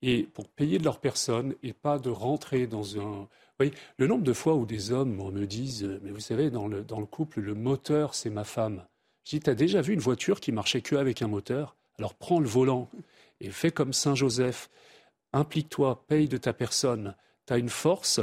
[0.02, 3.22] et pour payer de leur personne et pas de rentrer dans un.
[3.22, 6.68] Vous voyez, le nombre de fois où des hommes me disent Mais vous savez, dans
[6.68, 8.86] le, dans le couple, le moteur, c'est ma femme.
[9.26, 11.76] Je dis T'as déjà vu une voiture qui marchait que avec un moteur?
[12.00, 12.90] Alors prends le volant
[13.40, 14.70] et fais comme Saint Joseph.
[15.34, 17.16] Implique-toi, paye de ta personne.
[17.46, 18.20] Tu as une force.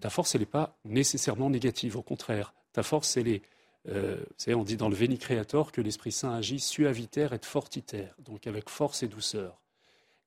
[0.00, 1.96] Ta force, elle n'est pas nécessairement négative.
[1.96, 3.42] Au contraire, ta force, elle est.
[3.88, 7.44] Euh, vous savez, on dit dans le Veni Creator que l'Esprit Saint agit suaviter et
[7.44, 9.60] fortiter, donc avec force et douceur.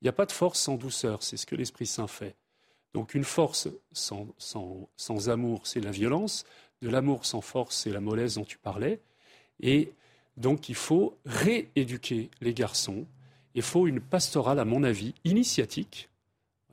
[0.01, 2.35] Il n'y a pas de force sans douceur, c'est ce que l'Esprit Saint fait.
[2.93, 6.45] Donc une force sans, amour, c'est la violence.
[6.81, 8.99] De l'amour sans force, c'est la mollesse dont tu parlais.
[9.59, 9.91] Et
[10.37, 13.05] donc il faut rééduquer les garçons.
[13.55, 16.09] Il faut une pastorale, à mon avis, initiatique.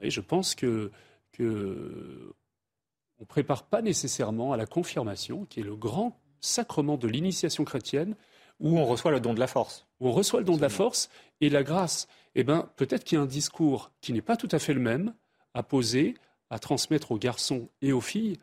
[0.01, 0.91] Et je pense que,
[1.39, 8.15] ne prépare pas nécessairement à la confirmation, qui est le grand sacrement de l'initiation chrétienne.
[8.61, 9.87] Où on reçoit le don de la force.
[10.01, 13.16] Où on reçoit le don de la force et la grâce eh bien, peut-être qu'il
[13.16, 15.14] y a un discours qui n'est pas tout à fait le même
[15.55, 16.14] à poser,
[16.51, 18.37] à transmettre aux garçons et aux filles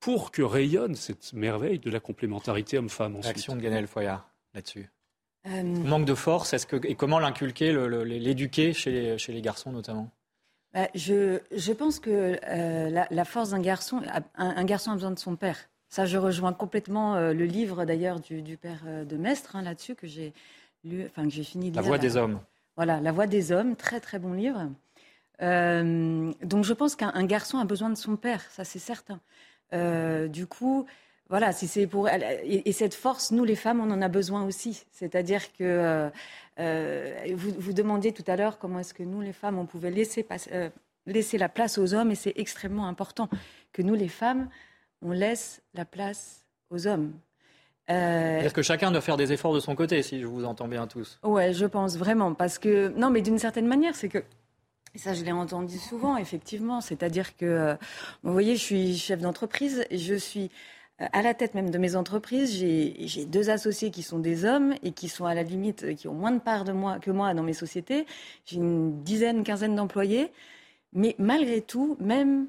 [0.00, 3.20] pour que rayonne cette merveille de la complémentarité homme-femme.
[3.24, 4.90] Action de Ganel Foyard là-dessus.
[5.46, 7.72] Euh, Manque de force, est-ce que, et comment l'inculquer,
[8.04, 10.10] l'éduquer chez, chez, les garçons notamment?
[10.74, 14.02] Bah, je, je, pense que euh, la, force d'un garçon,
[14.34, 15.68] un, garçon a besoin de son père.
[15.88, 19.94] Ça, je rejoins complètement euh, le livre d'ailleurs du, du, père de Mestre hein, là-dessus
[19.94, 20.32] que j'ai
[20.84, 22.40] lu, enfin que j'ai fini de La voix des hommes.
[22.76, 24.68] Voilà, La Voix des hommes, très très bon livre.
[25.42, 29.20] Euh, donc je pense qu'un garçon a besoin de son père, ça c'est certain.
[29.72, 30.86] Euh, du coup,
[31.28, 34.84] voilà, si c'est pour et, cette force, nous les femmes, on en a besoin aussi.
[34.92, 36.10] C'est-à-dire que
[36.58, 39.90] euh, vous, vous demandiez tout à l'heure comment est-ce que nous les femmes, on pouvait
[39.90, 40.26] laisser
[41.06, 43.28] laisser la place aux hommes, et c'est extrêmement important
[43.72, 44.48] que nous les femmes,
[45.02, 47.12] on laisse la place aux hommes.
[47.88, 47.92] Euh...
[47.94, 50.86] C'est-à-dire que chacun doit faire des efforts de son côté, si je vous entends bien
[50.86, 51.20] tous.
[51.22, 54.24] Ouais, je pense vraiment, parce que non, mais d'une certaine manière, c'est que
[54.96, 56.80] et ça, je l'ai entendu souvent, effectivement.
[56.80, 57.74] C'est-à-dire que, euh,
[58.22, 60.50] vous voyez, je suis chef d'entreprise, je suis
[61.02, 62.56] euh, à la tête même de mes entreprises.
[62.56, 66.08] J'ai deux associés qui sont des hommes et qui sont à la limite, euh, qui
[66.08, 68.06] ont moins de part de moi que moi dans mes sociétés.
[68.46, 70.32] J'ai une dizaine, quinzaine d'employés.
[70.94, 72.46] Mais malgré tout, même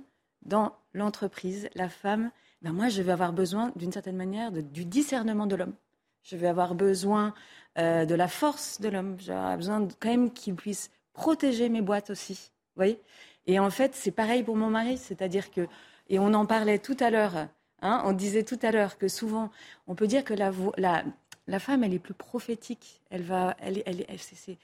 [0.48, 2.32] dans l'entreprise, la femme
[2.62, 5.76] ben moi, je vais avoir besoin, d'une certaine manière, du discernement de l'homme.
[6.24, 7.34] Je vais avoir besoin
[7.78, 9.18] euh, de la force de l'homme.
[9.20, 12.52] J'aurai besoin quand même qu'il puisse protéger mes boîtes aussi.
[12.76, 13.00] Vous voyez?
[13.46, 14.98] Et en fait, c'est pareil pour mon mari.
[14.98, 15.68] C'est-à-dire que,
[16.10, 17.48] et on en parlait tout à l'heure,
[17.82, 19.52] hein, on disait tout à l'heure que souvent,
[19.86, 23.02] on peut dire que la, la, femme, elle est plus prophétique.
[23.12, 24.58] Elle va, elle, elle, c'est, c'est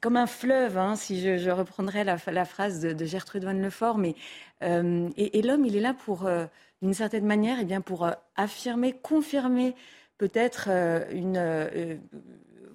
[0.00, 3.98] comme un fleuve, hein, si je, reprendrais la, phrase de, de Gertrude Van Lefort.
[3.98, 4.14] Mais,
[4.62, 6.46] euh, et, l'homme, il est là pour, euh,
[6.82, 9.74] d'une certaine manière, eh bien, pour euh, affirmer, confirmer
[10.18, 10.68] peut-être
[11.12, 11.98] une,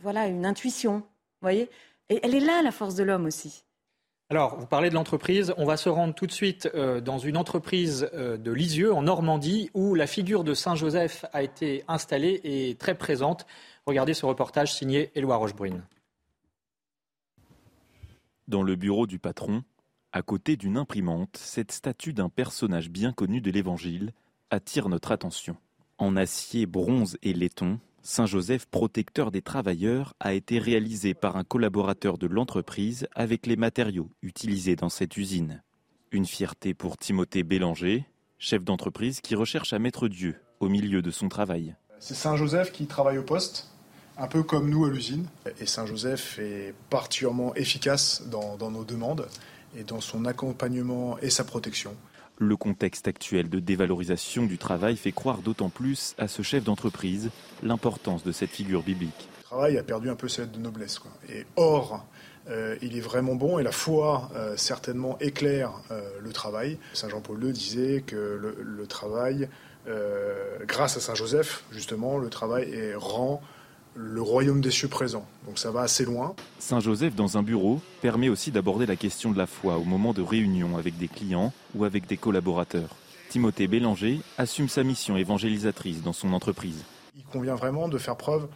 [0.01, 1.03] voilà, une intuition.
[1.41, 1.69] voyez?
[2.09, 3.63] Et elle est là, la force de l'homme aussi.
[4.29, 5.53] Alors, vous parlez de l'entreprise.
[5.57, 9.95] On va se rendre tout de suite dans une entreprise de Lisieux, en Normandie, où
[9.95, 13.47] la figure de Saint-Joseph a été installée et très présente.
[13.85, 15.81] Regardez ce reportage signé Éloi Rochebrune.
[18.49, 19.61] Dans le bureau du patron,
[20.11, 24.11] à côté d'une imprimante, cette statue d'un personnage bien connu de l'Évangile
[24.49, 25.55] attire notre attention.
[25.99, 31.43] En acier, bronze et laiton, Saint Joseph, protecteur des travailleurs, a été réalisé par un
[31.43, 35.61] collaborateur de l'entreprise avec les matériaux utilisés dans cette usine.
[36.11, 38.07] Une fierté pour Timothée Bélanger,
[38.39, 41.75] chef d'entreprise qui recherche à mettre Dieu au milieu de son travail.
[41.99, 43.69] C'est Saint Joseph qui travaille au poste,
[44.19, 45.25] un peu comme nous à l'usine.
[45.59, 49.27] Et Saint Joseph est particulièrement efficace dans, dans nos demandes
[49.77, 51.95] et dans son accompagnement et sa protection.
[52.37, 57.31] Le contexte actuel de dévalorisation du travail fait croire d'autant plus à ce chef d'entreprise
[57.63, 59.29] l'importance de cette figure biblique.
[59.39, 60.99] Le travail a perdu un peu sa lettre de noblesse.
[60.99, 61.11] Quoi.
[61.29, 62.05] Et or,
[62.81, 65.71] il est vraiment bon et la foi certainement éclaire
[66.21, 66.77] le travail.
[66.93, 69.49] Saint Jean-Paul II disait que le, travail,
[70.65, 73.41] grâce à Saint Joseph, justement, le travail rend
[73.95, 75.25] le royaume des cieux présent.
[75.45, 76.35] Donc ça va assez loin.
[76.59, 80.13] Saint Joseph, dans un bureau, permet aussi d'aborder la question de la foi au moment
[80.13, 82.95] de réunions avec des clients ou avec des collaborateurs.
[83.29, 86.83] Timothée Bélanger assume sa mission évangélisatrice dans son entreprise.
[87.15, 88.47] Il convient vraiment de faire preuve,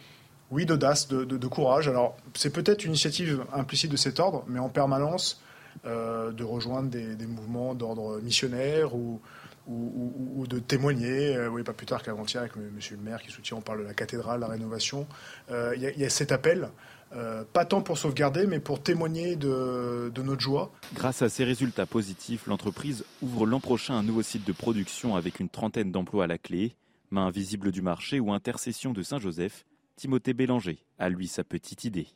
[0.50, 1.88] oui, d'audace, de, courage.
[1.88, 5.40] Alors c'est peut-être une initiative implicite de cet ordre, mais en permanence
[5.86, 9.20] euh, de rejoindre des mouvements d'ordre missionnaire ou,
[9.66, 11.36] ou, de témoigner.
[11.36, 12.70] Euh, oui, pas plus tard qu'avant-hier avec M.
[12.90, 15.06] le maire qui soutient, on parle de la cathédrale, la rénovation.
[15.50, 16.68] Euh, il y, a cet appel,
[17.14, 20.72] euh, pas tant pour sauvegarder, mais pour témoigner de, notre joie.
[20.94, 25.40] Grâce à ces résultats positifs, l'entreprise ouvre l'an prochain un nouveau site de production avec
[25.40, 26.74] une trentaine d'emplois à la clé.
[27.10, 29.64] Main invisible du marché ou intercession de Saint-Joseph,
[29.96, 32.08] Timothée Bélanger a lui sa petite idée.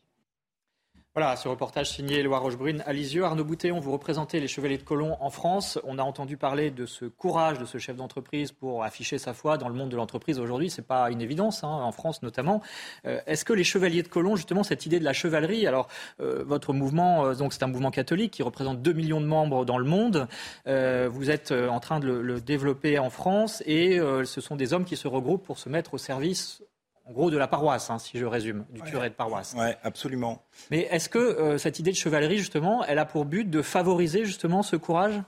[1.14, 3.25] Voilà, ce reportage signé Loire Rochebrune à Lisieux.
[3.25, 5.79] Arnaud Boutéon, vous représentez les Chevaliers de Colomb en France.
[5.85, 9.59] On a entendu parler de ce courage de ce chef d'entreprise pour afficher sa foi
[9.59, 10.71] dans le monde de l'entreprise aujourd'hui.
[10.71, 12.62] Ce n'est pas une évidence, hein, en France notamment.
[13.07, 15.88] Euh, est-ce que les Chevaliers de Colomb, justement, cette idée de la chevalerie, alors
[16.21, 19.79] euh, votre mouvement, euh, c'est un mouvement catholique qui représente 2 millions de membres dans
[19.79, 20.29] le monde.
[20.66, 24.97] vous êtes en train de le, développer en France et ce sont des hommes qui
[24.97, 26.62] se regroupent pour se mettre au service
[27.09, 29.55] en gros, de la paroisse, hein, si je résume, du curé de paroisse.
[29.57, 30.44] Oui, absolument.
[30.71, 34.27] Mais est-ce que euh, cette idée de chevalerie, justement, elle a pour but de favoriser
[34.27, 35.23] justement ce courage?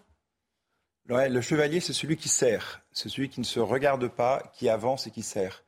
[1.08, 2.82] Ouais, Le chevalier, c'est celui qui sert.
[2.92, 5.64] C'est celui qui ne se regarde pas, qui avance et qui sert.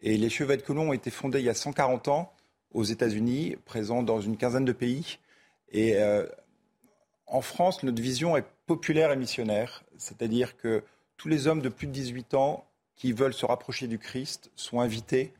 [0.00, 2.32] Et les chevaliers de Colomb ont été fondés il y a 140 ans
[2.72, 5.18] aux États-Unis, présents dans une quinzaine de pays.
[5.70, 6.26] Et euh,
[7.26, 9.84] en France, notre vision est populaire et missionnaire.
[9.96, 10.82] C'est-à-dire que
[11.16, 14.80] tous les hommes de plus de 18 ans qui veulent se rapprocher du Christ sont
[14.80, 15.32] invités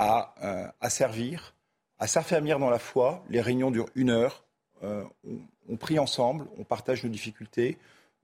[0.00, 1.54] euh, à, servir,
[1.98, 3.24] à s'affermir dans la foi.
[3.28, 4.44] Les réunions durent une heure.
[4.82, 5.04] Euh,
[5.68, 7.78] on, prie ensemble, on partage nos difficultés,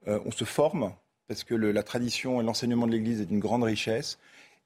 [0.09, 0.93] euh, on se forme,
[1.29, 4.19] parce que la tradition et l'enseignement de l'Église est d'une grande richesse.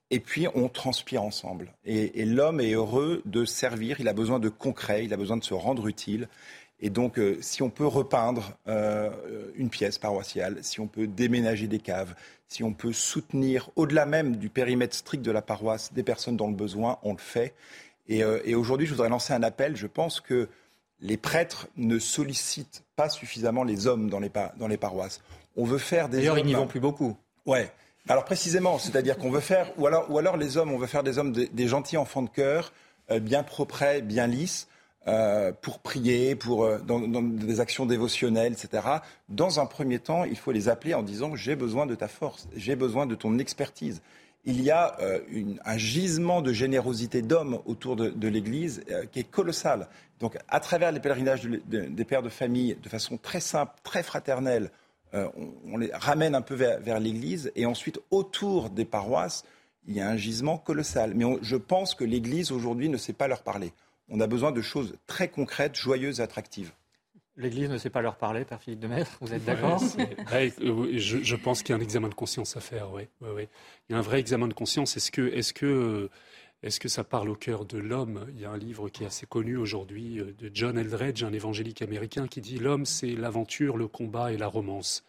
[0.09, 1.73] Et puis, on transpire ensemble.
[1.85, 5.43] Et, l'homme est heureux de servir, il a besoin de concret, il a besoin de
[5.43, 6.29] se rendre utile.
[6.79, 8.57] Et donc, si on peut repeindre
[9.55, 12.13] une pièce paroissiale, si on peut déménager des caves,
[12.53, 16.47] si on peut soutenir, au-delà même du périmètre strict de la paroisse, des personnes dans
[16.47, 17.53] le besoin, on le fait.
[18.11, 19.75] Euh, et, aujourd'hui, je voudrais lancer un appel.
[19.75, 20.47] Je pense que
[20.99, 25.21] les prêtres ne sollicitent pas suffisamment les hommes dans les, dans les paroisses.
[25.57, 27.17] On veut faire des D'ailleurs, ils n'y vont plus beaucoup.
[27.45, 27.71] Ouais.
[28.07, 31.03] Alors précisément, c'est-à-dire qu'on veut faire, ou alors, ou alors les hommes, on veut faire
[31.03, 32.73] des hommes des, gentils enfants de cœur,
[33.11, 34.67] euh, bien propres, bien lisses,
[35.05, 38.87] euh, pour prier, pour, euh, dans, des actions dévotionnelles, etc.
[39.27, 42.47] Dans un premier temps, il faut les appeler en disant j'ai besoin de ta force,
[42.55, 44.01] j'ai besoin de ton expertise.
[44.45, 45.19] Il y a euh,
[45.65, 49.89] un gisement de générosité d'hommes autour de, l'Église qui est colossal.
[50.21, 54.71] Donc, à travers les pèlerinages des pères de famille, de façon très simple, très fraternelle,
[55.13, 57.51] on, les ramène un peu vers, l'Église.
[57.57, 59.43] Et ensuite, autour des paroisses,
[59.85, 61.13] il y a un gisement colossal.
[61.13, 63.73] Mais je pense que l'Église, aujourd'hui, ne sait pas leur parler
[64.13, 66.71] on a besoin de choses très concrètes, joyeuses attractives.
[67.35, 69.81] L'Église ne sait pas leur parler, Père Philippe de Maître, vous êtes d'accord
[70.31, 73.07] euh, je, pense qu'il y a un examen de conscience à faire, oui.
[73.21, 74.95] Il y a un vrai examen de conscience.
[74.95, 76.11] Est-ce que, est que,
[76.61, 78.27] est que ça parle au cœur de l'homme?
[78.35, 81.33] Il y a un livre qui est assez connu aujourd'hui euh, de John Eldredge, un
[81.33, 85.03] évangélique américain, qui dit L'homme, c'est l'aventure, le combat et la romance.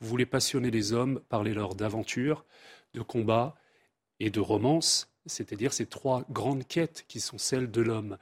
[0.00, 2.44] Vous voulez passionner les hommes, parlez-leur d'aventure,
[2.92, 3.54] de combat
[4.18, 8.18] et de romance, c'est-à-dire ces trois grandes quêtes qui sont celles de l'homme.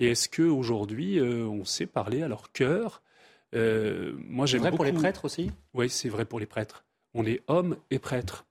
[0.00, 3.02] Et est-ce qu'aujourd'hui, euh, on sait parler à leur cœur?
[3.54, 5.52] Euh, moi, C'est vrai pour les prêtres aussi?
[5.74, 6.84] Oui, c'est vrai pour les prêtres.
[7.12, 8.46] On est homme et prêtre,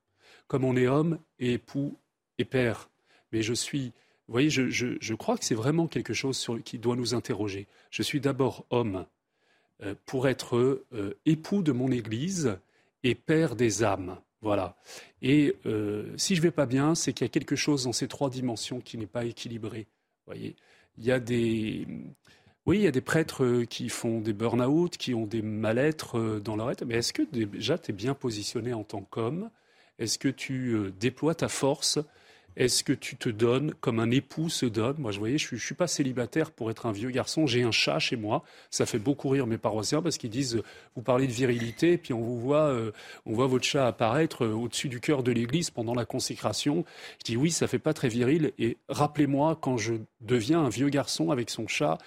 [0.47, 1.97] comme on est homme et époux
[2.37, 2.89] et père.
[3.31, 3.93] Mais je suis,
[4.27, 7.65] vous voyez, je, crois que c'est vraiment quelque chose sur, qui doit nous interroger.
[7.89, 9.07] Je suis d'abord homme
[9.81, 10.85] euh, pour être
[11.25, 12.59] époux de mon Église
[13.03, 14.19] et père des âmes.
[14.41, 14.77] Voilà.
[15.21, 15.55] Et
[16.15, 18.79] si je vais pas bien, c'est qu'il y a quelque chose dans ces trois dimensions
[18.79, 19.87] qui n'est pas équilibré.
[20.27, 20.55] Voyez.
[20.99, 21.87] Il y a des,
[22.65, 26.39] oui, il y a des prêtres qui font des burn-out, qui ont des mal-être euh,
[26.39, 26.85] dans leur être.
[26.85, 29.49] Mais est-ce que déjà tu es bien positionné en tant qu'homme?
[29.97, 31.99] Est-ce que tu euh, déploies ta force
[32.59, 35.59] est-ce que tu te donnes comme un époux se donne Moi, je voyais, je ne
[35.59, 37.47] suis, pas célibataire pour être un vieux garçon.
[37.47, 38.43] J'ai un chat chez moi.
[38.69, 40.61] Ça fait beaucoup rire mes paroissiens parce qu'ils disent
[40.93, 42.91] vous parlez de virilité, puis on vous voit, euh,
[43.25, 46.83] on voit votre chat apparaître euh, au-dessus du cœur de l'église pendant la consécration.
[47.19, 48.51] Je dis oui, ça fait pas très viril.
[48.59, 51.97] Et rappelez-moi quand je deviens un vieux garçon avec son chat,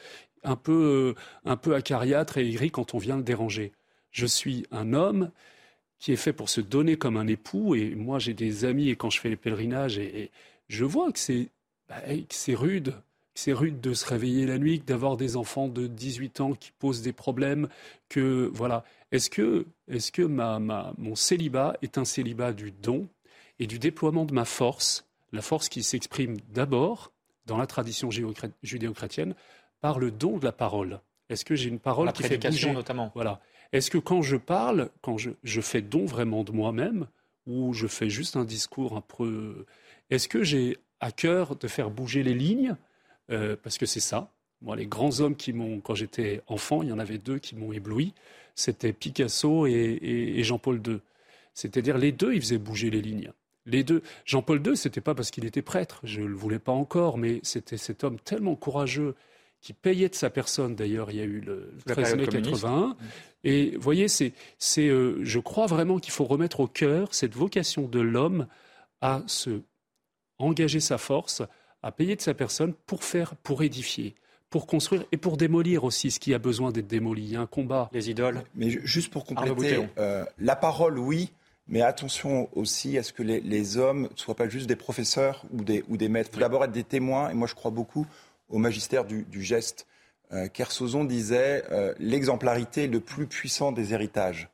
[0.45, 3.72] un peu, euh, un peu acariâtre et aigri quand on vient le déranger.
[4.11, 5.31] Je suis un homme
[6.03, 7.76] qui est fait pour se donner comme un époux.
[7.76, 10.33] Et moi, j'ai des amis, et quand je fais les pèlerinages, et,
[10.73, 11.51] je vois que c'est
[11.89, 11.97] bah,
[12.55, 12.95] rude.
[13.35, 17.03] c'est rude de se réveiller la nuit, d'avoir des enfants de 18 ans qui posent
[17.03, 17.68] des problèmes,
[18.09, 18.83] que voilà.
[19.11, 23.07] Est-ce que, est-ce que ma, ma, mon célibat est un célibat du don
[23.59, 27.12] et du déploiement de ma force, la force qui s'exprime d'abord
[27.45, 28.09] dans la tradition
[28.62, 29.35] judéo-chrétienne
[29.83, 31.01] par le don de la parole?
[31.29, 32.73] Est-ce que j'ai une parole la qui fait bouger?
[32.73, 33.43] notamment Voilà.
[33.73, 37.07] Est-ce que quand je parle, quand je, je fais don vraiment de moi-même,
[37.47, 39.66] ou je fais juste un discours un peu...
[40.13, 42.77] Est-ce que j'ai à cœur de faire bouger les lignes?
[43.31, 44.31] Euh, Parce que c'est ça.
[44.61, 47.57] Moi, les grands hommes qui m'ont, quand j'étais enfant, il y en avait deux qui
[47.57, 48.13] m'ont ébloui.
[48.55, 50.99] C'était Picasso et, Jean-Paul II.
[51.55, 53.33] C'est-à-dire les deux, ils faisaient bouger les lignes.
[53.65, 54.03] Les deux.
[54.27, 57.41] Jean-Paul II, c'était pas parce qu'il était prêtre, je ne le voulais pas encore, mais
[57.43, 59.15] c'était cet homme tellement courageux
[59.63, 60.75] qui payait de sa personne.
[60.77, 62.97] D'ailleurs, il y a eu le 13 mai 81.
[63.45, 67.35] Et vous voyez, c'est, c'est, euh, je crois vraiment qu'il faut remettre au cœur cette
[67.35, 68.47] vocation de l'homme
[69.01, 69.63] à se
[70.39, 71.43] engager sa force,
[71.83, 74.14] à payer de sa personne pour faire, pour édifier
[74.53, 77.22] pour construire et pour démolir aussi ce qui a besoin d'être démoli.
[77.22, 77.89] Il y a un combat.
[77.93, 78.43] Les idoles.
[78.55, 81.33] Mais juste pour compléter, euh, la parole, oui,
[81.66, 85.64] mais attention aussi à ce que les, hommes ne soient pas juste des professeurs ou
[85.64, 86.28] des, ou des maîtres.
[86.33, 88.07] Il faut d'abord être des témoins, et moi je crois beaucoup
[88.51, 89.87] au magistère du, geste.
[90.33, 94.51] Euh, Kersozon disait euh, l'exemplarité est le plus puissant des héritages.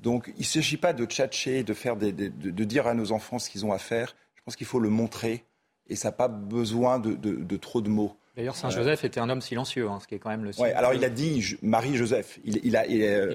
[0.00, 3.38] Donc il ne s'agit pas de tchatcher, de, faire de, de, dire à nos enfants
[3.38, 4.14] ce qu'ils ont à faire.
[4.46, 5.44] Je pense qu'il faut le montrer
[5.88, 8.16] et ça n'a pas besoin de, trop de mots.
[8.36, 10.50] D'ailleurs, Saint Joseph était un homme silencieux, hein, ce qui est quand même le.
[10.60, 12.84] Ouais, alors il a dit Marie-Joseph, il, a,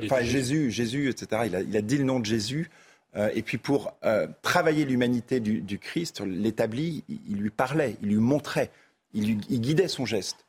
[0.06, 1.42] enfin Jésus, Jésus, etc.
[1.48, 2.70] Il a, il a, dit le nom de Jésus.
[3.18, 8.08] Euh, et puis pour euh, travailler l'humanité du, du, Christ, l'établit, il, lui parlait, il
[8.10, 8.72] lui montrait,
[9.14, 10.46] il, lui, il guidait son geste.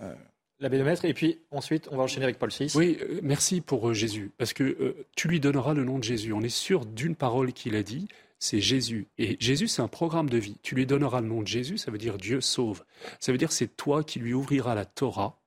[0.00, 0.14] Euh...
[0.60, 2.70] L'abbé de Maître, et puis ensuite on va enchaîner avec Paul VI.
[2.76, 6.32] Oui, euh, merci pour Jésus, parce que tu lui donneras le nom de Jésus.
[6.32, 8.06] On est sûr d'une parole qu'il a dit,
[8.44, 9.08] c'est Jésus.
[9.16, 10.58] Et Jésus, c'est un programme de vie.
[10.62, 12.84] Tu lui donneras le nom de Jésus, ça veut dire Dieu sauve.
[13.18, 15.40] Ça veut dire c'est toi qui lui ouvriras la Torah.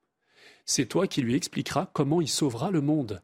[0.64, 3.22] C'est toi qui lui expliqueras comment il sauvera le monde.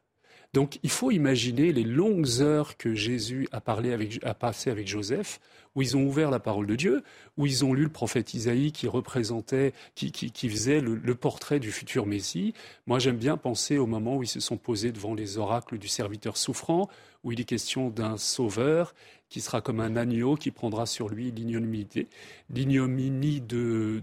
[0.55, 4.87] Donc il faut imaginer les longues heures que Jésus a, parlé avec, a passé avec
[4.87, 5.41] Joseph,
[5.75, 7.03] où ils ont ouvert la parole de Dieu,
[7.37, 11.73] où ils ont lu le prophète Isaïe qui représentait, qui, qui, faisait le, portrait du
[11.73, 12.55] futur Messie.
[12.87, 15.89] Moi j'aime bien penser au moment où ils se sont posés devant les oracles du
[15.89, 16.89] serviteur souffrant,
[17.25, 18.95] où il est question d'un sauveur
[19.31, 24.01] qui sera comme un agneau qui prendra sur lui l'ignominie de,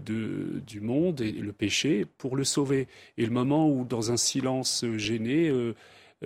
[0.66, 2.88] du monde et le péché pour le sauver.
[3.16, 5.74] Et le moment où, dans un silence gêné, euh,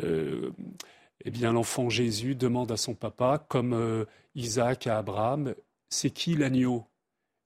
[0.02, 5.54] eh bien, l'enfant Jésus demande à son papa, comme euh, Isaac à Abraham,
[5.88, 6.84] c'est qui l'agneau?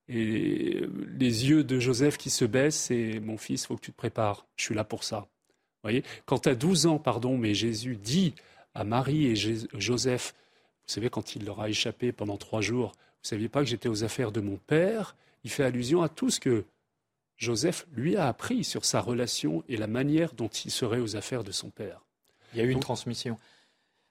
[0.09, 0.83] Et
[1.19, 3.97] les yeux de Joseph qui se baissent, et mon fils, il faut que tu te
[3.97, 5.29] prépares, je suis là pour ça.
[5.83, 6.03] Voyez?
[6.27, 8.35] Quand à 12 ans, pardon, mais Jésus dit
[8.75, 10.35] à Marie et Joseph,
[10.87, 13.69] vous savez, quand il leur a échappé pendant trois jours, vous ne saviez pas que
[13.69, 16.65] j'étais aux affaires de mon père, il fait allusion à tout ce que
[17.37, 21.45] Joseph lui a appris sur sa relation et la manière dont il serait aux affaires
[21.45, 22.05] de son père.
[22.53, 23.39] Il y a eu une transmission.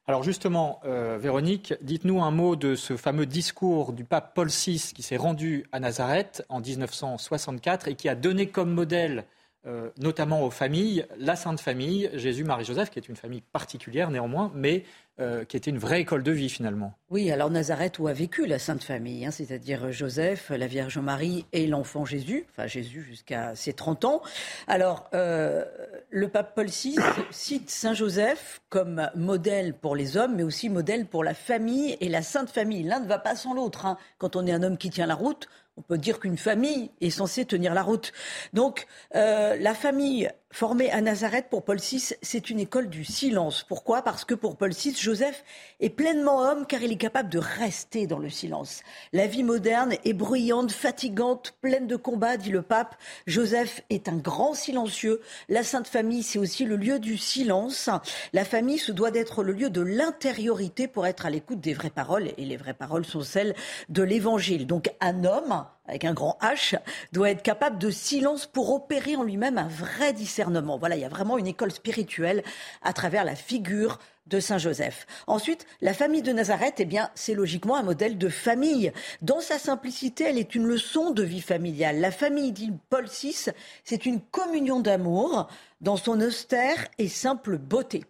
[0.08, 4.92] Alors justement, euh, Véronique, dites-nous un mot de ce fameux discours du pape Paul VI
[4.96, 9.26] qui s'est rendu à Nazareth en 1964 et qui a donné comme modèle
[9.68, 14.10] euh, notamment aux familles, la Sainte Famille, Jésus, Marie, Joseph, qui est une famille particulière
[14.10, 14.86] néanmoins, mais
[15.20, 16.94] euh, qui était une vraie école de vie finalement.
[17.10, 21.46] Oui, alors Nazareth où a vécu la Sainte Famille, hein, c'est-à-dire Joseph, la Vierge Marie
[21.52, 24.22] et l'enfant Jésus, enfin Jésus jusqu'à ses 30 ans.
[24.68, 25.66] Alors, euh,
[26.10, 26.96] le pape Paul VI
[27.32, 32.10] cite Saint Joseph comme modèle pour les hommes, mais aussi modèle pour la famille et
[32.10, 32.84] la Sainte Famille.
[32.84, 33.86] L'un ne va pas sans l'autre.
[33.86, 33.98] Hein.
[34.20, 35.50] Quand on est un homme qui tient la route,
[35.80, 38.12] on peut dire qu'une famille est censée tenir la route.
[38.54, 43.64] Donc, euh, la famille formée à Nazareth pour Paul VI, c'est une école du silence.
[43.68, 44.02] Pourquoi?
[44.02, 45.44] Parce que pour Paul VI, Joseph
[45.80, 48.82] est pleinement homme car il est capable de rester dans le silence.
[49.14, 52.96] La vie moderne est bruyante, fatigante, pleine de combats, dit le pape.
[53.28, 55.22] Joseph est un grand silencieux.
[55.50, 57.90] La Sainte Famille, c'est aussi le lieu du silence.
[58.34, 61.90] La famille se doit d'être le lieu de l'intériorité pour être à l'écoute des vraies
[61.90, 62.32] paroles.
[62.38, 63.56] Et les vraies paroles sont celles
[63.90, 64.66] de l'Évangile.
[64.66, 66.78] Donc un homme avec un grand H,
[67.12, 70.78] doit être capable de silence pour opérer en lui-même un vrai discernement.
[70.78, 72.44] Voilà, il y a vraiment une école spirituelle
[72.82, 75.08] à travers la figure de Saint Joseph.
[75.28, 78.94] Ensuite, la famille de Nazareth, eh bien, c'est logiquement un modèle de famille.
[79.22, 82.00] Dans sa simplicité, elle est une leçon de vie familiale.
[82.00, 83.48] La famille, dit Paul VI,
[83.84, 85.48] c'est une communion d'amour
[85.82, 88.06] dans son austère et simple beauté.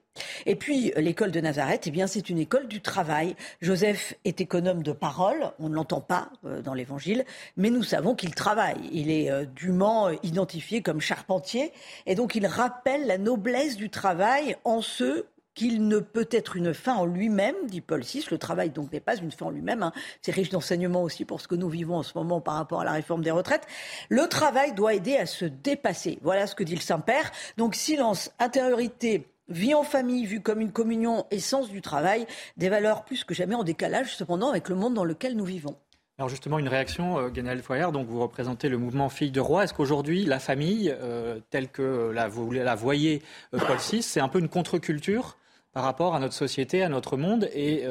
[0.45, 3.35] Et puis, l'école de Nazareth, eh bien, c'est une école du travail.
[3.61, 7.25] Joseph est économe de parole, on ne l'entend pas euh, dans l'évangile,
[7.57, 8.89] mais nous savons qu'il travaille.
[8.91, 11.71] Il est euh, dûment identifié comme charpentier,
[12.05, 15.27] et donc il rappelle la noblesse du travail en ceux
[15.59, 18.25] qu'il ne peut être une fin en lui-même, dit Paul VI.
[18.31, 19.83] Le travail donc n'est pas une fin en lui-même.
[19.83, 19.91] Hein.
[20.21, 22.85] C'est riche d'enseignements aussi pour ce que nous vivons en ce moment par rapport à
[22.85, 23.67] la réforme des retraites.
[24.07, 26.17] Le travail doit aider à se dépasser.
[26.21, 27.29] Voilà ce que dit le Saint-Père.
[27.57, 32.25] Donc silence, intériorité, Vie en famille vue comme une communion et sens du travail,
[32.57, 35.75] des valeurs plus que jamais en décalage cependant avec le monde dans lequel nous vivons.
[36.19, 39.63] Alors justement, une réaction, euh, Ganel Foyer, donc vous représentez le mouvement Filles de Roi.
[39.63, 43.23] Est-ce qu'aujourd'hui, la famille, euh, telle que vous la voyez
[43.53, 45.37] euh, Paul VI, c'est un peu une contre-culture
[45.71, 47.85] par rapport à notre société, à notre monde, et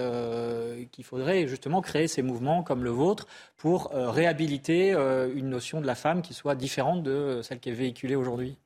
[0.91, 4.91] qu'il faudrait justement créer ces mouvements comme le vôtre pour réhabiliter
[5.33, 8.59] une notion de la femme qui soit différente de celle qui est véhiculée aujourd'hui?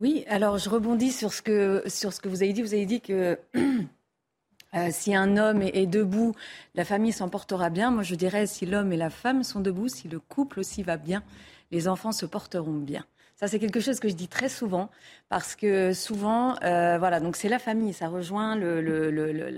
[0.00, 2.62] Oui, alors je rebondis sur ce que, sur ce que vous avez dit.
[2.62, 3.38] Vous avez dit que
[4.74, 6.34] euh, si un homme est, debout,
[6.74, 7.90] la famille s'en portera bien.
[7.90, 10.96] Moi, je dirais si l'homme et la femme sont debout, si le couple aussi va
[10.96, 11.22] bien,
[11.70, 13.04] les enfants se porteront bien.
[13.36, 14.90] Ça, c'est quelque chose que je dis très souvent
[15.30, 19.54] parce que souvent, euh, voilà, donc c'est la famille, ça rejoint le, le, le,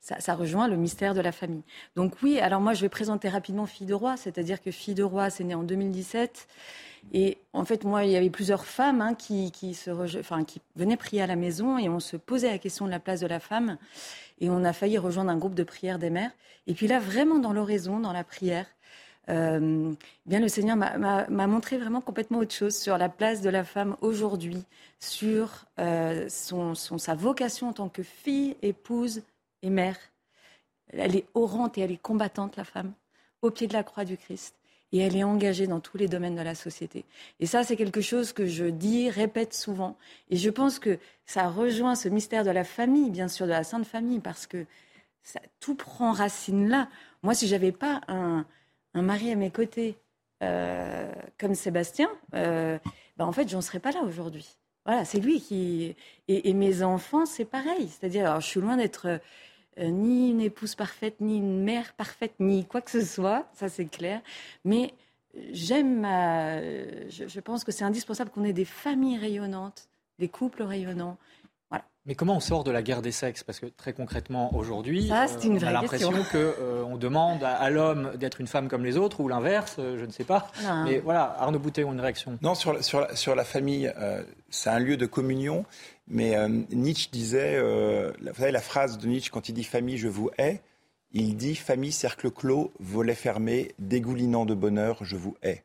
[0.00, 1.64] ça, ça, rejoint le mystère de la famille.
[1.96, 5.02] Donc oui, alors moi, je vais présenter rapidement Fille de Roi, c'est-à-dire que Fille de
[5.02, 6.46] Roi, c'est né en 2017.
[7.12, 9.52] Et en fait, moi, il y avait plusieurs femmes hein, qui,
[10.76, 13.26] venaient prier à la maison et on se posait la question de la place de
[13.26, 13.78] la femme.
[14.40, 16.32] Et on a failli rejoindre un groupe de prière des mères.
[16.66, 18.66] Et puis là, vraiment dans l'oraison, dans la prière,
[19.30, 19.92] euh,
[20.26, 23.96] bien le Seigneur m'a montré vraiment complètement autre chose sur la place de la femme
[24.00, 24.64] aujourd'hui,
[24.98, 29.22] sur euh, sa vocation en tant que fille, épouse
[29.62, 29.96] et mère.
[30.92, 32.92] Elle est orante et elle est combattante, la femme,
[33.40, 34.54] au pied de la croix du Christ
[34.94, 37.04] et elle est engagée dans tous les domaines de la société.
[37.40, 39.96] Et ça, c'est quelque chose que je dis, répète souvent.
[40.30, 43.64] Et je pense que ça rejoint ce mystère de la famille, bien sûr, de la
[43.64, 44.66] Sainte Famille, parce que
[45.24, 46.88] ça, tout prend racine là.
[47.24, 48.46] Moi, si j'avais pas un,
[48.94, 49.96] mari à mes côtés
[50.44, 52.78] euh, comme Sébastien, euh,
[53.16, 54.46] ben, en fait, j'en serais pas là aujourd'hui.
[54.86, 55.96] Voilà, c'est lui qui.
[56.28, 57.88] Et, mes enfants, c'est pareil.
[57.88, 59.18] C'est-à-dire, je suis loin d'être
[59.78, 63.68] euh, ni une épouse parfaite, ni une mère parfaite, ni quoi que ce soit, ça
[63.68, 64.20] c'est clair.
[64.64, 64.94] Mais
[65.52, 66.02] j'aime,
[67.08, 71.18] je, pense que c'est indispensable qu'on ait des familles rayonnantes, des couples rayonnants.
[72.06, 73.44] Mais comment on sort de la guerre des sexes?
[73.44, 78.40] Parce que très concrètement, aujourd'hui, euh, on a l'impression qu'on euh, demande à, l'homme d'être
[78.40, 80.48] une femme comme les autres, ou l'inverse, je ne sais pas.
[80.84, 82.38] Mais voilà, Arnaud Boutet, une réaction?
[82.42, 83.92] Non, sur, sur, sur la famille,
[84.50, 85.64] c'est un lieu de communion.
[86.06, 89.96] Mais euh, Nietzsche disait, euh, vous savez la phrase de Nietzsche quand il dit famille,
[89.96, 90.60] je vous hais,
[91.12, 95.64] il dit famille, cercle clos, volet fermé, dégoulinant de bonheur, je vous hais.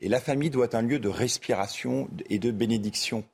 [0.00, 3.24] Et la famille doit être un lieu de respiration et de bénédiction.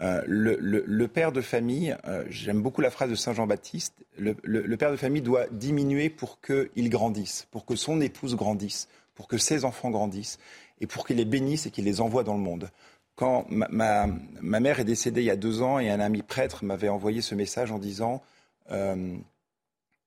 [0.00, 1.96] Euh, le, père de famille,
[2.28, 6.40] j'aime beaucoup la phrase de Saint Jean-Baptiste, le, le, père de famille doit diminuer pour
[6.40, 10.38] qu'il grandisse, pour que son épouse grandisse, pour que ses enfants grandissent,
[10.80, 12.70] et pour qu'il les bénisse et qu'il les envoie dans le monde
[13.18, 14.06] quand ma,
[14.40, 17.34] mère est décédée il y a deux ans et un ami prêtre m'avait envoyé ce
[17.34, 18.22] message en disant
[18.70, 19.18] euh,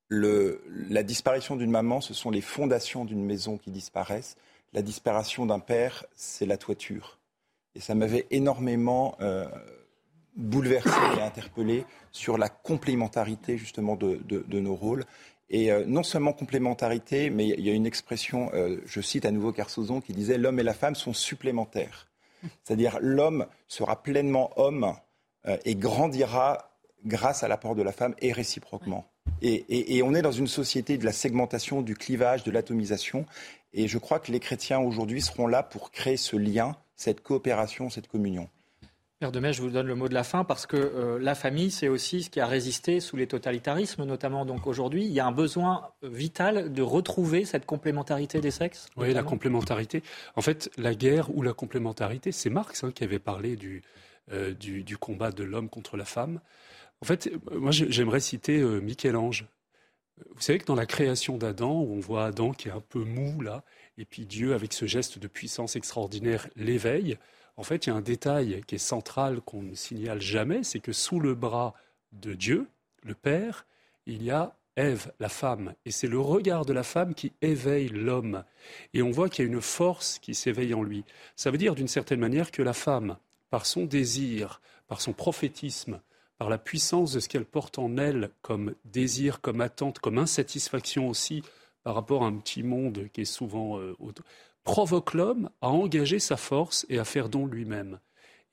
[0.09, 4.37] la disparition d'une maman, ce sont les fondations d'une maison qui disparaissent.
[4.71, 7.19] La disparition d'un père, c'est la toiture.
[7.75, 9.47] Et ça m'avait énormément euh,
[10.35, 15.05] bouleversé et interpellé sur la complémentarité justement de, nos rôles.
[15.49, 18.51] Et euh, non seulement complémentarité, mais il y a une expression,
[18.85, 22.11] je cite à nouveau Carsozon, qui disait l'homme et la femme sont supplémentaires.
[22.63, 24.95] C'est-à-dire l'homme sera pleinement homme
[25.47, 26.71] euh, et grandira
[27.05, 29.05] grâce à l'apport de la femme et réciproquement.
[29.41, 33.25] Et, on est dans une société de la segmentation, du clivage, de l'atomisation.
[33.73, 37.89] Et je crois que les chrétiens aujourd'hui seront là pour créer ce lien, cette coopération,
[37.89, 38.47] cette communion.
[39.19, 41.69] Père Demey, je vous donne le mot de la fin parce que euh, la famille,
[41.69, 44.45] c'est aussi ce qui a résisté sous les totalitarismes, notamment.
[44.45, 48.87] Donc aujourd'hui, il y a un besoin vital de retrouver cette complémentarité des sexes.
[48.97, 50.01] Oui, la complémentarité.
[50.35, 53.57] En fait, la guerre ou la complémentarité, c'est Marx hein, qui avait parlé
[54.31, 56.39] euh, du, du, combat de l'homme contre la femme.
[57.01, 59.45] En fait, moi, j'aimerais citer euh, Michel-Ange.
[60.35, 63.03] Vous savez que dans la création d'Adam, où on voit Adam qui est un peu
[63.03, 63.63] mou là,
[63.97, 67.17] et puis Dieu, avec ce geste de puissance extraordinaire, l'éveille.
[67.57, 70.79] En fait, il y a un détail qui est central qu'on ne signale jamais, c'est
[70.79, 71.73] que sous le bras
[72.13, 72.67] de Dieu,
[73.03, 73.65] le Père,
[74.05, 75.73] il y a Ève, la femme.
[75.85, 78.43] Et c'est le regard de la femme qui éveille l'homme.
[78.93, 81.03] Et on voit qu'il y a une force qui s'éveille en lui.
[81.35, 83.17] Ça veut dire d'une certaine manière que la femme,
[83.49, 85.99] par son désir, par son prophétisme,
[86.37, 91.09] par la puissance de ce qu'elle porte en elle comme désir, comme attente, comme insatisfaction
[91.09, 91.43] aussi
[91.83, 93.95] par rapport à un petit monde qui est souvent euh,
[94.63, 97.99] provoque l'homme à engager sa force et à faire don lui-même.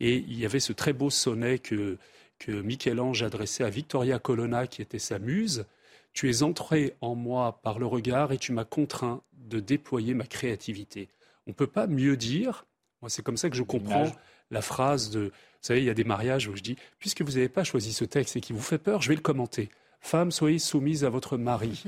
[0.00, 1.98] Et il y avait ce très beau sonnet que,
[2.38, 5.66] que Michel-Ange adressait à Victoria Colonna, qui était sa muse.
[6.12, 10.24] Tu es entré en moi par le regard et tu m'as contraint de déployer ma
[10.24, 11.08] créativité.
[11.46, 12.66] On ne peut pas mieux dire,
[13.02, 14.10] moi c'est comme ça que je comprends
[14.50, 17.32] la phrase de, vous savez, il y a des mariages où je dis, puisque vous
[17.32, 19.68] n'avez pas choisi ce texte et qui vous fait peur, je vais le commenter.
[20.00, 21.82] Femmes, soyez soumises à votre mari.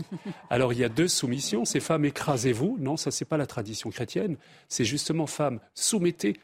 [0.50, 2.76] Alors il y a deux soumissions, c'est femmes, écrasez-vous.
[2.80, 4.36] Non, ça c'est pas la tradition chrétienne.
[4.68, 6.36] C'est justement femmes, soumettez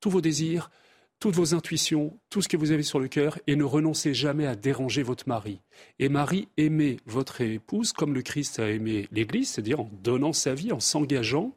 [0.00, 0.70] tous vos désirs,
[1.18, 4.46] toutes vos intuitions, tout ce que vous avez sur le cœur, et ne renoncez jamais
[4.46, 5.60] à déranger votre mari.
[5.98, 10.52] Et Marie, aimez votre épouse comme le Christ a aimé l'Église, c'est-à-dire en donnant sa
[10.52, 11.52] vie, en s'engageant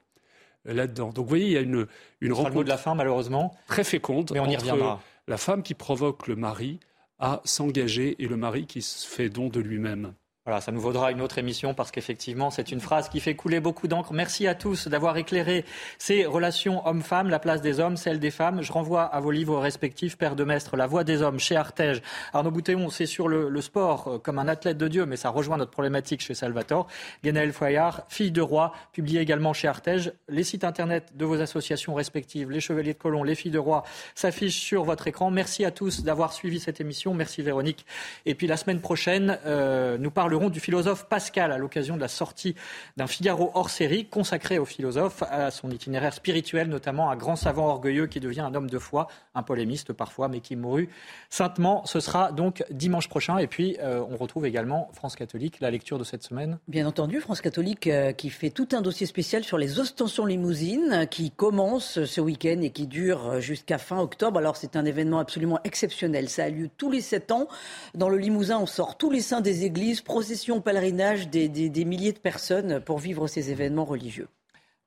[0.63, 1.09] là-dedans.
[1.09, 1.87] Donc vous voyez, il y a une,
[2.21, 3.53] une rencontre de la fin, malheureusement.
[3.67, 5.01] très féconde Mais on y entre reviendra.
[5.27, 6.79] la femme qui provoque le mari
[7.19, 10.13] à s'engager et le mari qui se fait don de lui-même.
[10.45, 13.59] Voilà, ça nous vaudra une autre émission parce qu'effectivement, c'est une phrase qui fait couler
[13.59, 14.13] beaucoup d'encre.
[14.13, 15.65] Merci à tous d'avoir éclairé
[15.97, 18.61] ces relations hommes-femmes, la place des hommes, celle des femmes.
[18.61, 22.01] Je renvoie à vos livres respectifs, Père de Mestre, La voix des hommes, chez Artege.
[22.31, 25.57] Arnaud Boutéon, c'est sur le, sport euh, comme un athlète de Dieu, mais ça rejoint
[25.57, 26.87] notre problématique chez Salvatore.
[27.21, 30.13] Guénaël Foyard, Fille de roi, publié également chez Artege.
[30.29, 33.83] Les sites internet de vos associations respectives, les Chevaliers de Colomb, les Filles de roi,
[34.15, 35.31] s'affichent sur votre écran.
[35.31, 37.13] Merci à tous d'avoir suivi cette émission.
[37.13, 37.85] Merci Véronique.
[38.25, 42.07] Et puis la semaine prochaine, euh, nous parlerons du philosophe Pascal à l'occasion de la
[42.07, 42.53] sortie
[42.97, 47.67] d'un Figaro hors série consacré au philosophe, à son itinéraire spirituel, notamment un grand savant
[47.67, 50.89] orgueilleux qui devient un homme de foi, un polémiste parfois, mais qui mourut
[51.31, 51.83] saintement.
[51.87, 53.39] Ce sera donc dimanche prochain.
[53.39, 56.59] Et puis, euh, on retrouve également France catholique, la lecture de cette semaine.
[56.67, 61.07] Bien entendu, France catholique euh, qui fait tout un dossier spécial sur les ostensions limousines
[61.09, 64.37] qui commence ce week-end et qui dure jusqu'à fin octobre.
[64.37, 66.29] Alors c'est un événement absolument exceptionnel.
[66.29, 67.47] Ça a lieu tous les sept ans.
[67.95, 71.85] Dans le Limousin, on sort tous les saints des églises, procession, pèlerinage des, des- des
[71.85, 74.27] milliers de personnes pour vivre ces événements religieux.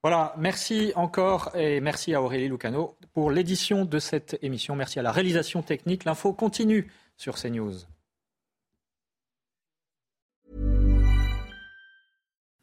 [0.03, 4.75] Voilà, merci encore et merci à Aurélie Lucano pour l'édition de cette émission.
[4.75, 6.03] Merci à la réalisation technique.
[6.05, 7.73] L'info continue sur CNews.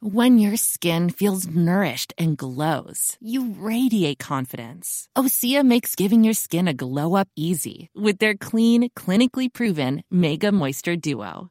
[0.03, 5.07] When your skin feels nourished and glows, you radiate confidence.
[5.15, 10.51] Osea makes giving your skin a glow up easy with their clean, clinically proven Mega
[10.51, 11.50] Moisture Duo.